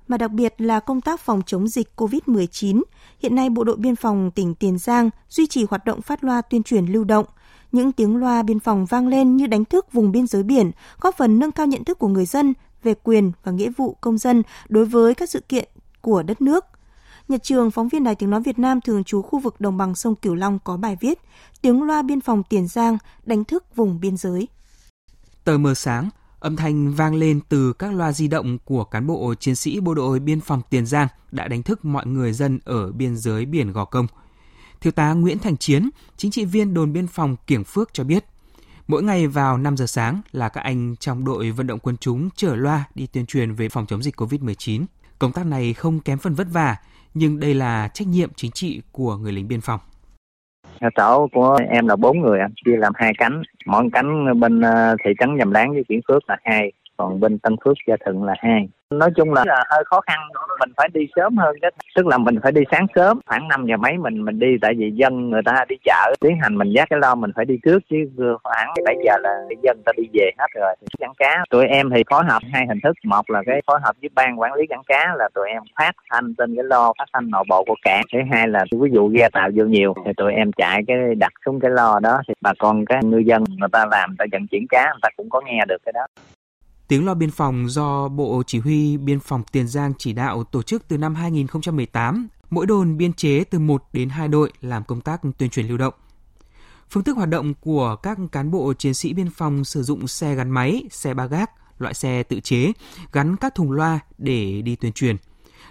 mà 0.08 0.16
đặc 0.16 0.30
biệt 0.30 0.54
là 0.58 0.80
công 0.80 1.00
tác 1.00 1.20
phòng 1.20 1.42
chống 1.46 1.68
dịch 1.68 1.88
COVID-19, 1.96 2.82
hiện 3.18 3.34
nay 3.34 3.50
Bộ 3.50 3.64
đội 3.64 3.76
Biên 3.76 3.96
phòng 3.96 4.30
tỉnh 4.30 4.54
Tiền 4.54 4.78
Giang 4.78 5.10
duy 5.28 5.46
trì 5.46 5.66
hoạt 5.70 5.84
động 5.84 6.02
phát 6.02 6.24
loa 6.24 6.42
tuyên 6.42 6.62
truyền 6.62 6.86
lưu 6.86 7.04
động. 7.04 7.26
Những 7.72 7.92
tiếng 7.92 8.16
loa 8.16 8.42
biên 8.42 8.60
phòng 8.60 8.86
vang 8.86 9.08
lên 9.08 9.36
như 9.36 9.46
đánh 9.46 9.64
thức 9.64 9.92
vùng 9.92 10.12
biên 10.12 10.26
giới 10.26 10.42
biển, 10.42 10.70
góp 11.00 11.16
phần 11.16 11.38
nâng 11.38 11.52
cao 11.52 11.66
nhận 11.66 11.84
thức 11.84 11.98
của 11.98 12.08
người 12.08 12.26
dân 12.26 12.54
về 12.82 12.94
quyền 13.02 13.32
và 13.44 13.52
nghĩa 13.52 13.70
vụ 13.76 13.96
công 14.00 14.18
dân 14.18 14.42
đối 14.68 14.84
với 14.84 15.14
các 15.14 15.30
sự 15.30 15.40
kiện 15.40 15.68
của 16.00 16.22
đất 16.22 16.40
nước. 16.40 16.64
Nhật 17.28 17.42
Trường, 17.42 17.70
phóng 17.70 17.88
viên 17.88 18.04
Đài 18.04 18.14
Tiếng 18.14 18.30
Nói 18.30 18.40
Việt 18.40 18.58
Nam 18.58 18.80
thường 18.80 19.04
trú 19.04 19.22
khu 19.22 19.38
vực 19.38 19.60
đồng 19.60 19.76
bằng 19.76 19.94
sông 19.94 20.14
Cửu 20.14 20.34
Long 20.34 20.58
có 20.64 20.76
bài 20.76 20.96
viết 21.00 21.18
Tiếng 21.62 21.82
loa 21.82 22.02
biên 22.02 22.20
phòng 22.20 22.42
Tiền 22.42 22.68
Giang 22.68 22.98
đánh 23.24 23.44
thức 23.44 23.76
vùng 23.76 24.00
biên 24.00 24.16
giới. 24.16 24.48
Tờ 25.48 25.58
mờ 25.58 25.74
sáng, 25.74 26.08
âm 26.40 26.56
thanh 26.56 26.92
vang 26.92 27.14
lên 27.14 27.40
từ 27.48 27.72
các 27.72 27.94
loa 27.94 28.12
di 28.12 28.28
động 28.28 28.58
của 28.64 28.84
cán 28.84 29.06
bộ 29.06 29.34
chiến 29.34 29.54
sĩ 29.54 29.80
bộ 29.80 29.94
đội 29.94 30.20
biên 30.20 30.40
phòng 30.40 30.62
Tiền 30.70 30.86
Giang 30.86 31.08
đã 31.32 31.48
đánh 31.48 31.62
thức 31.62 31.84
mọi 31.84 32.06
người 32.06 32.32
dân 32.32 32.58
ở 32.64 32.92
biên 32.92 33.16
giới 33.16 33.46
biển 33.46 33.72
Gò 33.72 33.84
Công. 33.84 34.06
Thiếu 34.80 34.92
tá 34.92 35.12
Nguyễn 35.12 35.38
Thành 35.38 35.56
Chiến, 35.56 35.90
chính 36.16 36.30
trị 36.30 36.44
viên 36.44 36.74
đồn 36.74 36.92
biên 36.92 37.06
phòng 37.06 37.36
Kiểng 37.46 37.64
Phước 37.64 37.90
cho 37.92 38.04
biết, 38.04 38.24
mỗi 38.88 39.02
ngày 39.02 39.26
vào 39.26 39.58
5 39.58 39.76
giờ 39.76 39.86
sáng 39.86 40.20
là 40.32 40.48
các 40.48 40.60
anh 40.60 40.96
trong 40.96 41.24
đội 41.24 41.50
vận 41.50 41.66
động 41.66 41.78
quân 41.78 41.96
chúng 42.00 42.28
chở 42.36 42.56
loa 42.56 42.84
đi 42.94 43.06
tuyên 43.06 43.26
truyền 43.26 43.54
về 43.54 43.68
phòng 43.68 43.86
chống 43.86 44.02
dịch 44.02 44.20
COVID-19. 44.20 44.84
Công 45.18 45.32
tác 45.32 45.46
này 45.46 45.74
không 45.74 46.00
kém 46.00 46.18
phần 46.18 46.34
vất 46.34 46.46
vả, 46.52 46.76
nhưng 47.14 47.40
đây 47.40 47.54
là 47.54 47.88
trách 47.94 48.08
nhiệm 48.08 48.30
chính 48.36 48.50
trị 48.50 48.82
của 48.92 49.16
người 49.16 49.32
lính 49.32 49.48
biên 49.48 49.60
phòng. 49.60 49.80
Tổ 50.94 51.28
của 51.32 51.58
em 51.70 51.86
là 51.86 51.96
bốn 51.96 52.20
người, 52.20 52.40
chia 52.64 52.76
làm 52.76 52.92
hai 52.96 53.12
cánh. 53.18 53.42
Mỗi 53.66 53.84
cánh 53.92 54.40
bên 54.40 54.60
ờ, 54.60 54.96
thị 55.04 55.10
trấn 55.18 55.38
Dầm 55.38 55.50
Láng 55.50 55.72
với 55.72 55.84
Kiển 55.88 56.00
Phước 56.08 56.28
là 56.28 56.36
hai, 56.44 56.72
còn 56.98 57.20
bên 57.20 57.38
Tân 57.38 57.56
Phước 57.64 57.76
Gia 57.86 57.96
Thuận 58.04 58.24
là 58.24 58.34
hai. 58.38 58.68
Nói 58.90 59.10
chung 59.16 59.32
là, 59.32 59.44
là 59.46 59.64
hơi 59.70 59.84
khó 59.86 60.00
khăn, 60.00 60.18
mình 60.60 60.70
phải 60.76 60.88
đi 60.94 61.00
sớm 61.16 61.36
hơn 61.36 61.56
chứ. 61.62 61.68
Tức 61.96 62.06
là 62.06 62.18
mình 62.18 62.38
phải 62.42 62.52
đi 62.52 62.60
sáng 62.70 62.86
sớm, 62.94 63.20
khoảng 63.26 63.48
5 63.48 63.66
giờ 63.66 63.76
mấy 63.76 63.98
mình 63.98 64.24
mình 64.24 64.38
đi 64.38 64.46
tại 64.62 64.74
vì 64.78 64.90
dân 64.90 65.30
người 65.30 65.42
ta 65.44 65.64
đi 65.68 65.76
chợ, 65.84 66.14
tiến 66.20 66.38
hành 66.42 66.58
mình 66.58 66.72
dắt 66.74 66.88
cái 66.90 66.98
lo 66.98 67.14
mình 67.14 67.30
phải 67.36 67.44
đi 67.44 67.54
trước 67.64 67.78
chứ 67.90 67.96
khoảng 68.42 68.74
7 68.84 68.94
giờ 69.04 69.12
là 69.20 69.30
dân 69.62 69.82
ta 69.84 69.92
đi 69.96 70.02
về 70.12 70.30
hết 70.38 70.46
rồi. 70.54 70.74
Giảng 70.98 71.12
cá, 71.18 71.44
tụi 71.50 71.66
em 71.66 71.90
thì 71.94 72.02
phối 72.10 72.24
hợp 72.24 72.42
hai 72.52 72.66
hình 72.66 72.78
thức, 72.82 72.96
một 73.04 73.30
là 73.30 73.42
cái 73.46 73.62
phối 73.66 73.78
hợp 73.82 73.92
với 74.00 74.10
ban 74.14 74.40
quản 74.40 74.54
lý 74.54 74.66
giảng 74.70 74.82
cá 74.86 75.14
là 75.18 75.28
tụi 75.34 75.48
em 75.48 75.62
phát 75.78 75.92
thanh 76.10 76.34
trên 76.38 76.54
cái 76.56 76.64
lo 76.64 76.92
phát 76.98 77.06
thanh 77.12 77.30
nội 77.30 77.44
bộ 77.48 77.64
của 77.66 77.76
cảng. 77.82 78.02
Thứ 78.12 78.18
hai 78.30 78.48
là 78.48 78.64
ví 78.72 78.90
dụ 78.92 79.08
ghe 79.08 79.28
tàu 79.32 79.50
vô 79.54 79.64
nhiều 79.64 79.94
thì 80.06 80.12
tụi 80.16 80.32
em 80.32 80.52
chạy 80.52 80.82
cái 80.86 80.96
đặt 81.18 81.32
xuống 81.44 81.60
cái 81.60 81.70
lo 81.70 82.00
đó 82.02 82.20
thì 82.28 82.34
bà 82.40 82.52
con 82.58 82.84
cái 82.84 83.04
ngư 83.04 83.18
dân 83.18 83.44
người 83.58 83.68
ta 83.72 83.84
làm 83.90 84.10
người 84.10 84.16
ta 84.18 84.24
vận 84.32 84.46
chuyển 84.46 84.66
cá 84.68 84.84
người 84.84 85.00
ta 85.02 85.08
cũng 85.16 85.30
có 85.30 85.40
nghe 85.40 85.64
được 85.68 85.78
cái 85.84 85.92
đó. 85.92 86.06
Tiếng 86.88 87.04
loa 87.04 87.14
biên 87.14 87.30
phòng 87.30 87.70
do 87.70 88.08
Bộ 88.08 88.42
Chỉ 88.46 88.58
huy 88.58 88.96
Biên 88.96 89.20
phòng 89.20 89.42
Tiền 89.52 89.68
Giang 89.68 89.92
chỉ 89.98 90.12
đạo 90.12 90.44
tổ 90.44 90.62
chức 90.62 90.88
từ 90.88 90.98
năm 90.98 91.14
2018, 91.14 92.28
mỗi 92.50 92.66
đồn 92.66 92.96
biên 92.96 93.12
chế 93.12 93.44
từ 93.44 93.58
1 93.58 93.84
đến 93.92 94.08
2 94.08 94.28
đội 94.28 94.52
làm 94.60 94.84
công 94.84 95.00
tác 95.00 95.20
tuyên 95.38 95.50
truyền 95.50 95.66
lưu 95.66 95.78
động. 95.78 95.94
Phương 96.90 97.04
thức 97.04 97.16
hoạt 97.16 97.28
động 97.28 97.54
của 97.60 97.96
các 97.96 98.18
cán 98.32 98.50
bộ 98.50 98.72
chiến 98.72 98.94
sĩ 98.94 99.12
biên 99.12 99.30
phòng 99.30 99.64
sử 99.64 99.82
dụng 99.82 100.08
xe 100.08 100.34
gắn 100.34 100.50
máy, 100.50 100.82
xe 100.90 101.14
ba 101.14 101.26
gác, 101.26 101.50
loại 101.78 101.94
xe 101.94 102.22
tự 102.22 102.40
chế, 102.40 102.72
gắn 103.12 103.36
các 103.36 103.54
thùng 103.54 103.72
loa 103.72 104.00
để 104.18 104.62
đi 104.62 104.76
tuyên 104.76 104.92
truyền. 104.92 105.16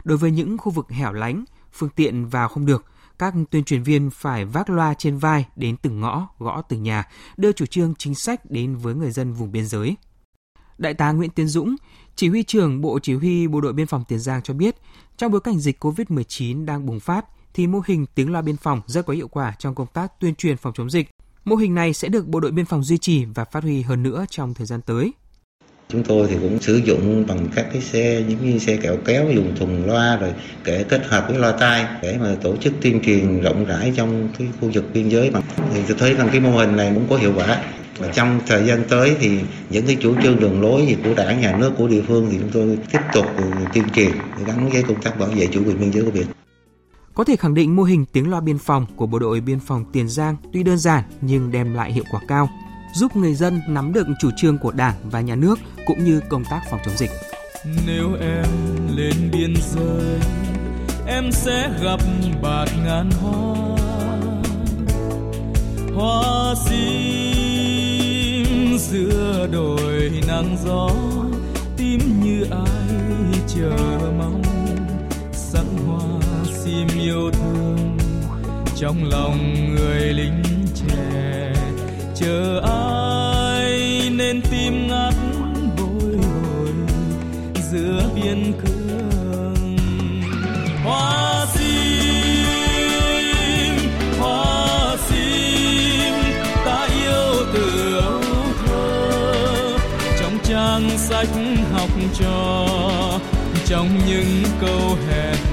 Đối 0.03 0.17
với 0.17 0.31
những 0.31 0.57
khu 0.57 0.71
vực 0.71 0.91
hẻo 0.91 1.13
lánh, 1.13 1.45
phương 1.73 1.89
tiện 1.89 2.25
vào 2.25 2.47
không 2.47 2.65
được, 2.65 2.85
các 3.19 3.33
tuyên 3.51 3.63
truyền 3.63 3.83
viên 3.83 4.09
phải 4.09 4.45
vác 4.45 4.69
loa 4.69 4.93
trên 4.93 5.17
vai 5.17 5.45
đến 5.55 5.77
từng 5.77 5.99
ngõ, 5.99 6.27
gõ 6.39 6.61
từng 6.61 6.83
nhà, 6.83 7.03
đưa 7.37 7.51
chủ 7.51 7.65
trương 7.65 7.95
chính 7.95 8.15
sách 8.15 8.51
đến 8.51 8.75
với 8.75 8.95
người 8.95 9.11
dân 9.11 9.33
vùng 9.33 9.51
biên 9.51 9.65
giới. 9.65 9.95
Đại 10.77 10.93
tá 10.93 11.11
Nguyễn 11.11 11.29
Tiến 11.29 11.47
Dũng, 11.47 11.75
chỉ 12.15 12.29
huy 12.29 12.43
trưởng 12.43 12.81
Bộ 12.81 12.99
Chỉ 12.99 13.13
huy 13.13 13.47
Bộ 13.47 13.61
đội 13.61 13.73
Biên 13.73 13.87
phòng 13.87 14.03
Tiền 14.07 14.19
Giang 14.19 14.41
cho 14.41 14.53
biết, 14.53 14.75
trong 15.17 15.31
bối 15.31 15.41
cảnh 15.41 15.59
dịch 15.59 15.83
COVID-19 15.83 16.65
đang 16.65 16.85
bùng 16.85 16.99
phát, 16.99 17.25
thì 17.53 17.67
mô 17.67 17.81
hình 17.85 18.05
tiếng 18.15 18.31
loa 18.31 18.41
biên 18.41 18.57
phòng 18.57 18.81
rất 18.87 19.05
có 19.05 19.13
hiệu 19.13 19.27
quả 19.27 19.55
trong 19.59 19.75
công 19.75 19.87
tác 19.93 20.19
tuyên 20.19 20.35
truyền 20.35 20.57
phòng 20.57 20.73
chống 20.75 20.89
dịch. 20.89 21.09
Mô 21.45 21.55
hình 21.55 21.75
này 21.75 21.93
sẽ 21.93 22.07
được 22.07 22.27
Bộ 22.27 22.39
đội 22.39 22.51
Biên 22.51 22.65
phòng 22.65 22.83
duy 22.83 22.97
trì 22.97 23.25
và 23.25 23.45
phát 23.45 23.63
huy 23.63 23.81
hơn 23.81 24.03
nữa 24.03 24.25
trong 24.29 24.53
thời 24.53 24.67
gian 24.67 24.81
tới. 24.81 25.11
Chúng 25.89 26.03
tôi 26.03 26.27
thì 26.29 26.35
cũng 26.41 26.59
sử 26.61 26.75
dụng 26.75 27.27
bằng 27.27 27.47
các 27.55 27.67
cái 27.73 27.81
xe, 27.81 28.23
những 28.27 28.51
như 28.51 28.59
xe 28.59 28.77
kẹo 28.77 28.97
kéo 29.05 29.31
dùng 29.35 29.55
thùng 29.55 29.85
loa 29.85 30.15
rồi 30.15 30.33
kể 30.63 30.85
kết 30.89 31.05
hợp 31.05 31.25
với 31.29 31.39
loa 31.39 31.51
tai 31.51 31.85
để 32.01 32.17
mà 32.17 32.35
tổ 32.41 32.55
chức 32.57 32.73
tuyên 32.81 33.01
truyền 33.05 33.41
rộng 33.41 33.65
rãi 33.65 33.93
trong 33.95 34.29
cái 34.37 34.47
khu 34.61 34.71
vực 34.73 34.85
biên 34.93 35.09
giới. 35.09 35.31
Thì 35.73 35.81
tôi 35.87 35.97
thấy 35.99 36.13
rằng 36.13 36.29
cái 36.31 36.39
mô 36.39 36.57
hình 36.57 36.75
này 36.75 36.91
cũng 36.95 37.07
có 37.09 37.15
hiệu 37.15 37.33
quả. 37.35 37.63
Và 37.99 38.07
trong 38.13 38.39
thời 38.47 38.67
gian 38.67 38.83
tới 38.89 39.15
thì 39.19 39.39
những 39.69 39.85
cái 39.85 39.97
chủ 39.99 40.15
trương 40.23 40.39
đường 40.39 40.61
lối 40.61 40.85
gì 40.87 40.95
của 41.03 41.13
đảng, 41.13 41.41
nhà 41.41 41.57
nước, 41.57 41.71
của 41.77 41.87
địa 41.87 42.01
phương 42.07 42.27
thì 42.31 42.37
chúng 42.39 42.49
tôi 42.53 42.77
tiếp 42.91 42.99
tục 43.13 43.25
tuyên 43.73 43.83
truyền 43.93 44.11
để 44.11 44.43
gắn 44.47 44.69
với 44.69 44.83
công 44.83 45.01
tác 45.01 45.19
bảo 45.19 45.29
vệ 45.29 45.47
chủ 45.47 45.63
quyền 45.65 45.79
biên 45.79 45.91
giới 45.91 46.03
của 46.03 46.11
biển. 46.11 46.27
Có 47.13 47.23
thể 47.23 47.35
khẳng 47.35 47.53
định 47.53 47.75
mô 47.75 47.83
hình 47.83 48.05
tiếng 48.05 48.29
loa 48.29 48.41
biên 48.41 48.57
phòng 48.57 48.85
của 48.95 49.07
bộ 49.07 49.19
đội 49.19 49.41
biên 49.41 49.59
phòng 49.59 49.85
Tiền 49.93 50.09
Giang 50.09 50.35
tuy 50.53 50.63
đơn 50.63 50.77
giản 50.77 51.03
nhưng 51.21 51.51
đem 51.51 51.73
lại 51.73 51.91
hiệu 51.91 52.03
quả 52.11 52.21
cao, 52.27 52.49
giúp 52.93 53.15
người 53.15 53.33
dân 53.33 53.61
nắm 53.69 53.93
được 53.93 54.07
chủ 54.19 54.29
trương 54.37 54.57
của 54.57 54.71
Đảng 54.71 54.95
và 55.11 55.21
nhà 55.21 55.35
nước 55.35 55.59
cũng 55.85 56.05
như 56.05 56.21
công 56.29 56.43
tác 56.45 56.61
phòng 56.71 56.79
chống 56.85 56.97
dịch. 56.97 57.11
Nếu 57.87 58.13
em 58.21 58.45
lên 58.95 59.31
biên 59.31 59.53
giới, 59.71 60.19
em 61.07 61.31
sẽ 61.31 61.69
gặp 61.83 61.99
bạt 62.41 62.69
ngàn 62.85 63.11
hoa, 63.11 63.77
hoa 65.95 66.55
sim 68.77 69.01
giữa 69.01 69.47
đồi 69.51 70.11
nắng 70.27 70.57
gió, 70.65 70.89
tím 71.77 71.99
như 72.23 72.45
ai 72.51 73.39
chờ 73.47 73.77
mong, 74.17 74.41
sắc 75.33 75.65
hoa 75.85 76.19
sim 76.63 76.87
yêu 76.99 77.31
thương 77.31 77.97
trong 78.75 79.03
lòng 79.03 79.65
người 79.75 80.13
lính 80.13 80.43
trẻ. 80.75 81.53
Chờ 82.15 82.61
ai 82.63 84.09
nên 84.09 84.41
tim 84.51 84.87
ngắt 84.87 85.13
bồi 85.77 86.17
hồi 86.17 86.73
giữa 87.71 88.09
biên 88.15 88.53
cương? 88.53 88.76
Sách 101.17 101.29
học 101.71 101.89
trò. 102.19 102.67
Trong 103.65 103.89
những 104.07 104.43
câu 104.61 104.97
hẹn 105.09 105.46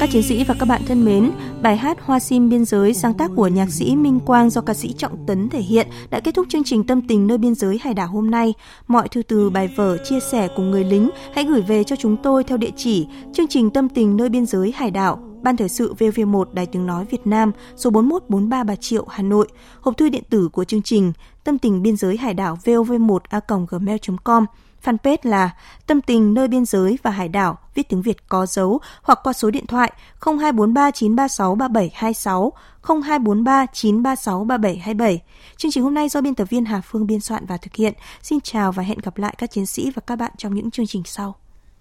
Các 0.00 0.10
chiến 0.10 0.22
sĩ 0.22 0.44
và 0.44 0.54
các 0.58 0.66
bạn 0.66 0.82
thân 0.86 1.04
mến, 1.04 1.30
bài 1.62 1.76
hát 1.76 1.98
Hoa 2.00 2.20
sim 2.20 2.48
biên 2.48 2.64
giới 2.64 2.94
sáng 2.94 3.14
tác 3.14 3.30
của 3.36 3.48
nhạc 3.48 3.70
sĩ 3.70 3.96
Minh 3.96 4.20
Quang 4.20 4.50
do 4.50 4.60
ca 4.60 4.74
sĩ 4.74 4.92
Trọng 4.92 5.26
Tấn 5.26 5.48
thể 5.48 5.60
hiện 5.60 5.86
đã 6.10 6.20
kết 6.20 6.34
thúc 6.34 6.46
chương 6.48 6.64
trình 6.64 6.86
Tâm 6.86 7.08
tình 7.08 7.26
nơi 7.26 7.38
biên 7.38 7.54
giới 7.54 7.78
hải 7.82 7.94
đảo 7.94 8.08
hôm 8.08 8.30
nay. 8.30 8.54
Mọi 8.86 9.08
thư 9.08 9.22
từ 9.22 9.50
bài 9.50 9.68
vở 9.76 9.96
chia 10.04 10.20
sẻ 10.20 10.48
của 10.56 10.62
người 10.62 10.84
lính 10.84 11.10
hãy 11.34 11.44
gửi 11.44 11.62
về 11.62 11.84
cho 11.84 11.96
chúng 11.96 12.16
tôi 12.22 12.44
theo 12.44 12.58
địa 12.58 12.70
chỉ 12.76 13.06
chương 13.32 13.48
trình 13.48 13.70
Tâm 13.70 13.88
tình 13.88 14.16
nơi 14.16 14.28
biên 14.28 14.46
giới 14.46 14.72
hải 14.76 14.90
đảo 14.90 15.28
Ban 15.42 15.56
thời 15.56 15.68
sự 15.68 15.94
VV1 15.98 16.44
Đài 16.52 16.66
Tiếng 16.66 16.86
Nói 16.86 17.04
Việt 17.10 17.26
Nam, 17.26 17.52
số 17.76 17.90
4143 17.90 18.64
Bà 18.64 18.76
Triệu, 18.76 19.06
Hà 19.10 19.22
Nội, 19.22 19.48
hộp 19.80 19.96
thư 19.96 20.08
điện 20.08 20.22
tử 20.30 20.48
của 20.52 20.64
chương 20.64 20.82
trình 20.82 21.12
tâm 21.44 21.58
tình 21.58 21.82
biên 21.82 21.96
giới 21.96 22.16
hải 22.16 22.34
đảo 22.34 22.58
vov1a.gmail.com, 22.64 24.46
fanpage 24.84 25.18
là 25.22 25.50
Tâm 25.86 26.00
tình 26.00 26.34
nơi 26.34 26.48
biên 26.48 26.64
giới 26.64 26.98
và 27.02 27.10
hải 27.10 27.28
đảo, 27.28 27.58
viết 27.74 27.88
tiếng 27.88 28.02
Việt 28.02 28.28
có 28.28 28.46
dấu 28.46 28.80
hoặc 29.02 29.18
qua 29.22 29.32
số 29.32 29.50
điện 29.50 29.66
thoại 29.66 29.92
0243 30.20 30.90
936 30.90 31.54
3726, 31.54 32.52
0243 32.82 33.66
936 33.72 34.44
3727. 34.44 35.20
Chương 35.56 35.70
trình 35.70 35.84
hôm 35.84 35.94
nay 35.94 36.08
do 36.08 36.20
biên 36.20 36.34
tập 36.34 36.44
viên 36.50 36.64
Hà 36.64 36.80
Phương 36.80 37.06
biên 37.06 37.20
soạn 37.20 37.46
và 37.46 37.56
thực 37.56 37.74
hiện. 37.74 37.94
Xin 38.22 38.40
chào 38.40 38.72
và 38.72 38.82
hẹn 38.82 38.98
gặp 39.02 39.18
lại 39.18 39.34
các 39.38 39.50
chiến 39.50 39.66
sĩ 39.66 39.90
và 39.90 40.00
các 40.06 40.16
bạn 40.16 40.32
trong 40.36 40.54
những 40.54 40.70
chương 40.70 40.86
trình 40.86 41.02
sau. 41.04 41.36